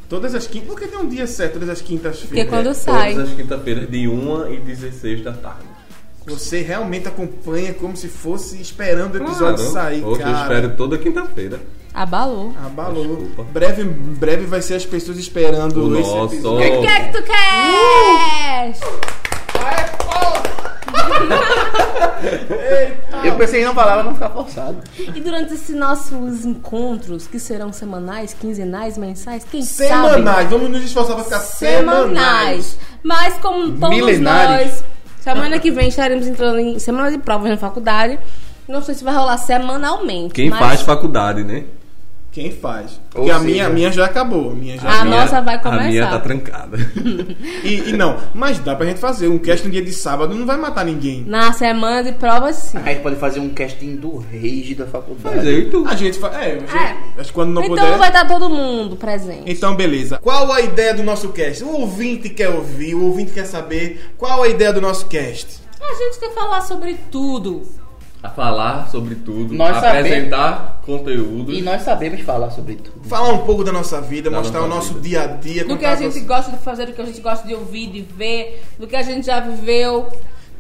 Todas 0.08 0.34
as 0.34 0.46
quintas. 0.46 0.68
Porque 0.68 0.86
tem 0.88 0.98
um 0.98 1.08
dia 1.08 1.26
certo, 1.26 1.54
todas 1.54 1.68
as 1.68 1.78
Porque 1.80 1.94
quintas-feiras. 1.94 2.48
quando 2.50 2.74
sai. 2.74 3.12
Todas 3.14 3.28
as 3.30 3.34
quinta-feiras, 3.36 3.88
de 3.90 4.08
1 4.08 4.52
e 4.52 4.56
16 4.60 5.22
da 5.22 5.32
tarde. 5.32 5.71
Você 6.26 6.62
realmente 6.62 7.08
acompanha 7.08 7.74
como 7.74 7.96
se 7.96 8.08
fosse 8.08 8.60
esperando 8.60 9.14
o 9.14 9.16
episódio 9.18 9.56
Claro. 9.70 9.72
sair, 9.72 10.04
Hoje 10.04 10.20
cara. 10.20 10.30
eu 10.30 10.36
espero 10.42 10.76
toda 10.76 10.96
quinta-feira. 10.98 11.60
Abalou. 11.94 12.54
Abalou. 12.64 13.16
Desculpa. 13.16 13.42
Breve, 13.52 13.84
breve 13.84 14.46
vai 14.46 14.62
ser 14.62 14.74
as 14.74 14.86
pessoas 14.86 15.18
esperando 15.18 15.76
O 15.88 15.98
esse 15.98 16.08
nosso. 16.10 16.34
episódio. 16.34 16.78
O 16.78 16.80
que 16.82 16.86
é 16.86 17.00
que 17.08 17.18
tu 17.18 17.22
queres? 17.24 18.80
Eu 23.24 23.34
pensei 23.36 23.62
em 23.62 23.64
não 23.64 23.74
falar, 23.74 23.96
mas 23.96 24.04
não 24.06 24.14
ficar 24.14 24.30
forçado. 24.30 24.78
E 24.98 25.20
durante 25.20 25.54
esses 25.54 25.74
nossos 25.74 26.44
encontros, 26.44 27.26
que 27.26 27.38
serão 27.38 27.72
semanais, 27.72 28.34
quinzenais, 28.38 28.96
mensais, 28.98 29.44
quem 29.50 29.62
Semanais. 29.62 30.24
sabe? 30.24 30.48
Vamos 30.54 30.70
nos 30.70 30.82
esforçar 30.84 31.14
pra 31.16 31.24
ficar 31.24 31.40
semanais. 31.40 32.06
Semanais. 32.08 32.78
Mas 33.02 33.34
como 33.34 33.72
todos 33.72 33.88
Milenares. 33.96 34.66
nós, 34.72 34.84
semana 35.22 35.58
que 35.58 35.70
vem 35.70 35.88
estaremos 35.88 36.26
entrando 36.26 36.58
em 36.58 36.78
semana 36.78 37.10
de 37.10 37.18
provas 37.18 37.50
na 37.50 37.56
faculdade. 37.56 38.18
Não 38.68 38.82
sei 38.82 38.94
se 38.94 39.04
vai 39.04 39.14
rolar 39.14 39.38
semanalmente. 39.38 40.34
Quem 40.34 40.50
mas 40.50 40.58
faz 40.58 40.82
faculdade, 40.82 41.44
né? 41.44 41.64
Quem 42.32 42.50
faz? 42.50 42.92
Ou 42.92 42.98
Porque 43.24 43.30
a 43.30 43.34
seja- 43.34 43.44
minha, 43.44 43.66
a 43.66 43.68
minha 43.68 43.92
já 43.92 44.06
acabou. 44.06 44.52
A 44.52 44.54
minha 44.54 44.78
já 44.78 44.88
A 45.00 45.04
minha- 45.04 45.20
nossa 45.20 45.42
vai 45.42 45.56
A 45.56 45.70
minha 45.70 45.78
começar. 45.78 46.10
tá 46.10 46.18
trancada. 46.18 46.78
E, 47.62 47.90
e 47.90 47.92
não, 47.92 48.16
mas 48.34 48.58
dá 48.58 48.74
pra 48.74 48.86
gente 48.86 48.98
fazer. 48.98 49.28
Um 49.28 49.38
cast 49.38 49.64
no 49.66 49.70
dia 49.72 49.82
de 49.82 49.92
sábado 49.92 50.34
não 50.34 50.46
vai 50.46 50.56
matar 50.56 50.84
ninguém. 50.84 51.22
Na 51.26 51.52
semana 51.52 52.02
de 52.02 52.12
provas, 52.18 52.56
sim. 52.56 52.78
A 52.78 52.88
gente 52.88 53.02
pode 53.02 53.16
fazer 53.16 53.38
um 53.38 53.50
casting 53.50 53.96
do 53.96 54.16
Rage 54.16 54.74
da 54.74 54.86
faculdade. 54.86 55.36
Mas 55.36 55.46
e 55.46 55.62
tu. 55.66 55.86
A 55.86 55.94
gente 55.94 56.18
faz. 56.18 56.34
É, 56.34 56.38
a 56.68 56.82
É. 56.82 56.96
acho 57.18 57.28
que 57.28 57.32
quando 57.34 57.50
não 57.52 57.62
então 57.62 57.76
puder. 57.76 57.98
vai 57.98 58.08
estar 58.08 58.24
todo 58.26 58.48
mundo 58.48 58.96
presente. 58.96 59.42
Então, 59.46 59.76
beleza. 59.76 60.18
Qual 60.18 60.50
a 60.50 60.60
ideia 60.62 60.94
do 60.94 61.02
nosso 61.02 61.28
cast? 61.28 61.62
O 61.62 61.68
ouvinte 61.82 62.30
quer 62.30 62.48
ouvir, 62.48 62.94
o 62.94 63.04
ouvinte 63.04 63.32
quer 63.32 63.44
saber 63.44 64.12
qual 64.16 64.42
a 64.42 64.48
ideia 64.48 64.72
do 64.72 64.80
nosso 64.80 65.06
cast. 65.06 65.60
A 65.80 65.94
gente 65.94 66.18
quer 66.18 66.32
falar 66.32 66.62
sobre 66.62 66.94
tudo. 67.10 67.62
A 68.22 68.28
falar 68.28 68.88
sobre 68.88 69.16
tudo. 69.16 69.52
Nós 69.54 69.76
apresentar 69.76 70.80
conteúdo. 70.84 71.52
E 71.52 71.60
nós 71.60 71.82
sabemos 71.82 72.20
falar 72.20 72.50
sobre 72.50 72.76
tudo. 72.76 73.08
Falar 73.08 73.32
um 73.32 73.38
pouco 73.38 73.64
da 73.64 73.72
nossa 73.72 74.00
vida, 74.00 74.30
Da 74.30 74.36
mostrar 74.38 74.60
o 74.60 74.68
nossa 74.68 74.76
nosso 74.76 74.94
vida. 74.94 75.08
dia 75.08 75.22
a 75.22 75.26
dia. 75.26 75.64
Do 75.64 75.76
que 75.76 75.84
a 75.84 75.96
gente 75.96 76.20
gosta 76.20 76.52
de 76.52 76.58
fazer, 76.58 76.86
do 76.86 76.92
que 76.92 77.02
a 77.02 77.04
gente 77.04 77.20
gosta 77.20 77.46
de 77.46 77.54
ouvir, 77.54 77.88
de 77.88 78.00
ver, 78.02 78.62
do 78.78 78.86
que 78.86 78.94
a 78.94 79.02
gente 79.02 79.26
já 79.26 79.40
viveu. 79.40 80.08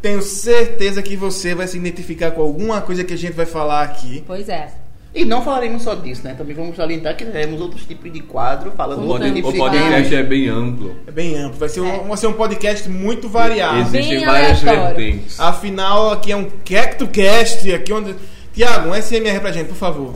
Tenho 0.00 0.20
certeza 0.20 1.00
que 1.00 1.14
você 1.14 1.54
vai 1.54 1.68
se 1.68 1.76
identificar 1.78 2.32
com 2.32 2.42
alguma 2.42 2.80
coisa 2.80 3.04
que 3.04 3.14
a 3.14 3.16
gente 3.16 3.34
vai 3.34 3.46
falar 3.46 3.82
aqui. 3.82 4.24
Pois 4.26 4.48
é. 4.48 4.68
E 5.14 5.26
não 5.26 5.42
falaremos 5.42 5.82
só 5.82 5.94
disso, 5.94 6.24
né? 6.24 6.32
Também 6.34 6.54
vamos 6.56 6.74
salientar 6.74 7.14
que 7.14 7.24
teremos 7.26 7.60
outros 7.60 7.84
tipos 7.84 8.10
de 8.10 8.20
quadro 8.20 8.72
falando 8.72 9.06
O, 9.06 9.18
tipos 9.18 9.50
o 9.50 9.52
de 9.52 9.58
podcast 9.58 10.14
é 10.14 10.22
bem 10.22 10.48
amplo. 10.48 10.96
É 11.06 11.10
bem 11.10 11.36
amplo. 11.36 11.58
Vai 11.58 11.68
ser 11.68 11.80
um, 11.82 11.86
É. 11.86 11.98
vai 11.98 12.16
ser 12.16 12.26
um 12.28 12.32
podcast 12.32 12.88
muito 12.88 13.28
variado. 13.28 13.80
Existem 13.80 14.16
Bem 14.18 14.24
várias 14.24 14.66
aleatório. 14.66 14.96
vertentes. 14.96 15.38
Afinal, 15.38 16.10
aqui 16.12 16.32
é 16.32 16.36
um 16.36 16.46
CactoCast. 16.64 17.70
Aqui 17.74 17.92
onde. 17.92 18.14
Tiago, 18.54 18.88
um 18.88 18.94
SMR 18.94 19.38
pra 19.40 19.52
gente, 19.52 19.68
por 19.68 19.76
favor. 19.76 20.14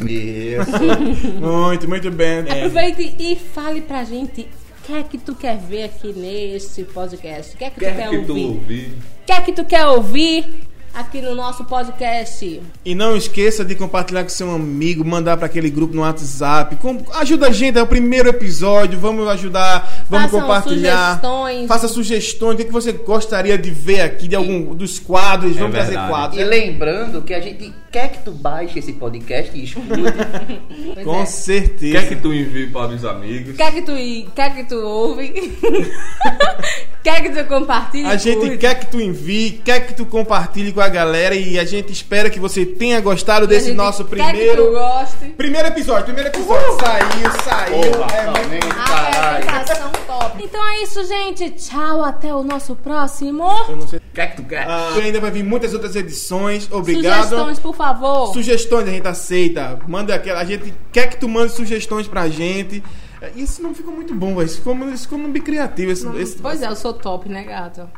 Isso. 0.00 0.70
Muito, 1.40 1.86
muito 1.88 2.10
bem. 2.10 2.44
É. 2.46 2.52
Aproveite 2.64 3.16
e 3.18 3.36
fale 3.36 3.82
pra 3.82 4.02
gente 4.02 4.42
o 4.80 4.86
que 4.86 4.92
é 4.94 5.02
que 5.02 5.18
tu 5.18 5.34
quer 5.34 5.58
ver 5.58 5.84
aqui 5.84 6.12
nesse 6.14 6.84
podcast. 6.84 7.54
O 7.54 7.58
que 7.58 7.64
é 7.64 7.68
que 7.70 7.74
tu 7.76 7.80
Quer 7.80 7.96
quer 7.96 8.08
que 8.08 8.16
ouvir? 8.16 8.86
O 8.86 9.26
que 9.26 9.32
é 9.32 9.40
que 9.42 9.52
tu 9.52 9.64
quer 9.66 9.86
ouvir 9.86 10.69
aqui 10.94 11.20
no 11.20 11.34
nosso 11.34 11.64
podcast? 11.64 12.60
E 12.84 12.94
não 12.94 13.16
esqueça 13.16 13.64
de 13.64 13.74
compartilhar 13.74 14.22
com 14.22 14.28
seu 14.28 14.50
amigo, 14.50 15.04
mandar 15.04 15.36
para 15.36 15.46
aquele 15.46 15.70
grupo 15.70 15.94
no 15.94 16.02
WhatsApp. 16.02 16.76
Com- 16.76 17.02
ajuda 17.14 17.48
a 17.48 17.52
gente, 17.52 17.78
é 17.78 17.82
o 17.82 17.86
primeiro 17.86 18.28
episódio. 18.28 18.98
Vamos 18.98 19.26
ajudar, 19.28 20.04
vamos 20.08 20.26
Façam 20.30 20.40
compartilhar. 20.40 21.06
sugestões. 21.20 21.68
Faça 21.68 21.88
sugestões. 21.88 22.54
O 22.54 22.56
que, 22.56 22.62
é 22.62 22.66
que 22.66 22.72
você 22.72 22.92
gostaria 22.92 23.56
de 23.56 23.70
ver 23.70 24.00
aqui 24.00 24.26
de 24.28 24.36
algum 24.36 24.74
dos 24.74 24.98
quadros? 24.98 25.56
Vamos 25.56 25.72
trazer 25.72 25.90
verdade. 25.90 26.08
quadros. 26.10 26.40
E 26.40 26.44
lembrando 26.44 27.22
que 27.22 27.34
a 27.34 27.40
gente 27.40 27.72
quer 27.90 28.08
que 28.10 28.18
tu 28.24 28.30
baixe 28.30 28.78
esse 28.78 28.92
podcast 28.92 29.56
e 29.56 29.64
escute. 29.64 29.88
Com 31.04 31.22
é. 31.22 31.26
certeza. 31.26 31.98
Quer 31.98 32.08
que 32.08 32.16
tu 32.16 32.32
envie 32.32 32.68
para 32.68 32.92
os 32.92 33.04
amigos? 33.04 33.56
Quer 33.56 33.72
que 33.72 33.82
tu, 33.82 33.92
quer 34.34 34.54
que 34.54 34.64
tu 34.64 34.76
ouve? 34.76 35.28
quer 37.02 37.22
que 37.22 37.30
tu 37.30 37.44
compartilhe? 37.48 38.06
A 38.06 38.16
gente 38.16 38.40
curte? 38.40 38.58
quer 38.58 38.78
que 38.78 38.86
tu 38.86 39.00
envie, 39.00 39.60
quer 39.64 39.86
que 39.86 39.94
tu 39.94 40.06
compartilhe 40.06 40.72
com 40.72 40.80
a 40.80 40.88
galera 40.88 41.34
e 41.34 41.58
a 41.58 41.64
gente 41.64 41.92
espera 41.92 42.30
que 42.30 42.38
você 42.38 42.64
tenha 42.64 43.00
gostado 43.00 43.44
A 43.44 43.48
desse 43.48 43.72
nosso 43.72 44.04
Quer 44.04 44.16
que 44.16 44.22
tu 44.22 44.28
primeiro 44.28 44.70
goste? 44.72 45.26
primeiro 45.36 45.68
episódio. 45.68 46.04
Primeiro 46.04 46.28
episódio 46.28 46.78
saiu, 46.80 47.42
saiu. 47.44 47.92
Porra, 47.92 48.16
é 48.16 48.26
muito 48.26 48.40
finalmente, 48.40 48.66
A 48.66 48.84
caralho. 48.84 49.48
apresentação 49.48 49.92
top. 50.06 50.42
Então 50.44 50.68
é 50.68 50.82
isso, 50.82 51.04
gente. 51.06 51.50
Tchau, 51.50 52.02
até 52.02 52.34
o 52.34 52.42
nosso 52.42 52.76
próximo. 52.76 53.44
Eu 53.68 53.76
não 53.76 53.88
sei. 53.88 54.00
Quer 54.14 54.30
que 54.32 54.36
tu 54.36 54.48
quer? 54.48 54.66
Ah, 54.66 54.92
ainda 54.96 55.20
vai 55.20 55.30
vir 55.30 55.44
muitas 55.44 55.72
outras 55.72 55.94
edições. 55.96 56.68
Obrigado. 56.70 57.24
Sugestões, 57.28 57.58
por 57.58 57.74
favor. 57.84 58.32
Sugestões 58.32 58.86
a 58.88 58.90
gente 58.90 59.06
aceita. 59.08 59.78
Manda 59.88 60.14
aquela. 60.14 60.40
A 60.40 60.44
gente 60.44 60.72
quer 60.92 61.08
que 61.08 61.16
tu 61.16 61.28
mande 61.28 61.52
sugestões 61.52 62.06
pra 62.06 62.28
gente. 62.28 62.82
É, 63.20 63.30
Isso 63.36 63.62
não 63.62 63.74
ficou 63.74 63.94
muito 63.94 64.14
bom, 64.14 64.34
velho. 64.34 64.46
Isso 64.46 64.58
ficou, 64.58 64.74
isso 64.90 65.08
ficou 65.08 65.18
bem 65.28 65.42
criativo. 65.42 65.90
Esse, 65.92 66.06
esse- 66.18 66.36
Pois 66.40 66.62
é, 66.62 66.68
eu 66.68 66.76
sou 66.76 66.92
top, 66.92 67.28
né, 67.28 67.44
gato? 67.44 67.88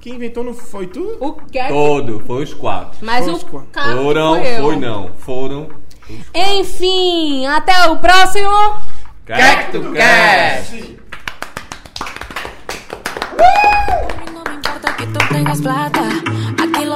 Quem 0.00 0.14
inventou 0.14 0.44
não 0.44 0.54
foi 0.54 0.86
tu? 0.86 1.16
O 1.20 1.32
que 1.32 1.58
é 1.58 1.66
que... 1.66 1.72
Todo, 1.72 2.22
foi 2.26 2.44
os 2.44 2.54
quatro. 2.54 2.98
Mas 3.02 3.24
Foi 3.24 3.34
os 3.34 3.42
o 3.42 3.46
quatro. 3.46 3.72
Foram, 4.02 4.36
eu. 4.36 4.62
foi 4.62 4.76
não. 4.76 5.10
Foram. 5.18 5.68
Enfim, 6.32 7.44
até 7.46 7.88
o 7.88 7.98
próximo. 7.98 8.48
Quer 9.26 9.66
que 9.66 9.72
tu 9.72 9.80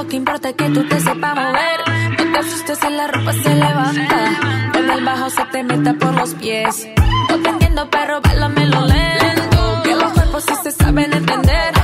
lo 0.01 0.07
que 0.07 0.15
importa 0.15 0.49
es 0.49 0.55
que 0.55 0.69
tú 0.69 0.83
te 0.87 0.99
sepas 0.99 1.35
mover. 1.35 1.79
No 2.17 2.33
te 2.33 2.39
asustes 2.39 2.79
si 2.79 2.89
la 2.89 3.07
ropa 3.07 3.33
se 3.33 3.53
levanta. 3.53 4.17
Cuando 4.71 4.93
el 4.93 5.05
bajo 5.05 5.29
se 5.29 5.45
te 5.45 5.63
meta 5.63 5.93
por 5.93 6.13
los 6.15 6.33
pies. 6.35 6.87
No 7.29 7.37
te 7.37 7.49
entiendo, 7.49 7.87
pero 7.91 8.19
lo 8.19 8.87
lento. 8.87 9.81
Que 9.83 9.95
los 9.95 10.11
cuerpos 10.13 10.45
se 10.63 10.71
saben 10.71 11.13
entender. 11.13 11.80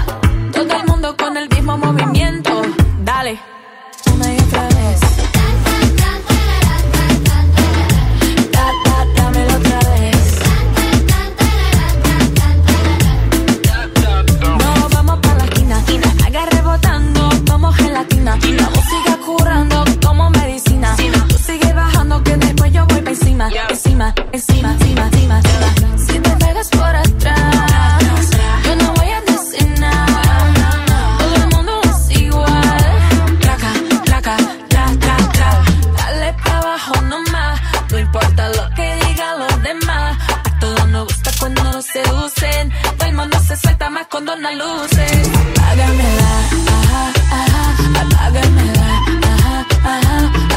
todas 44.38 44.42
las 44.42 44.56
luces. 44.56 45.30
Apágamela, 45.58 46.32
ajá, 46.68 47.14
ajá, 47.32 48.02
apágamela, 48.02 48.90
ajá, 49.24 49.66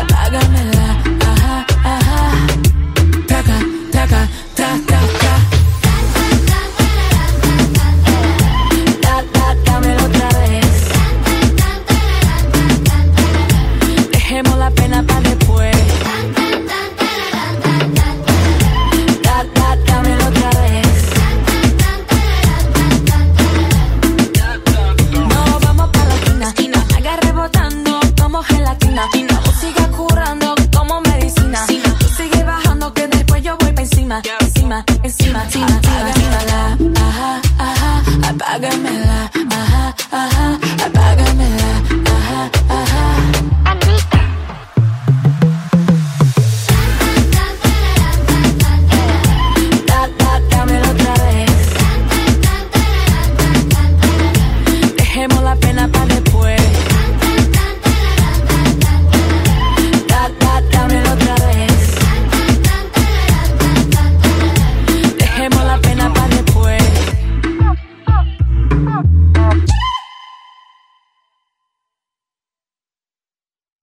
apágamela. 0.01 0.90
encima, 34.19 34.85
encima, 35.05 35.45
encima, 35.45 35.67
encima. 35.69 36.10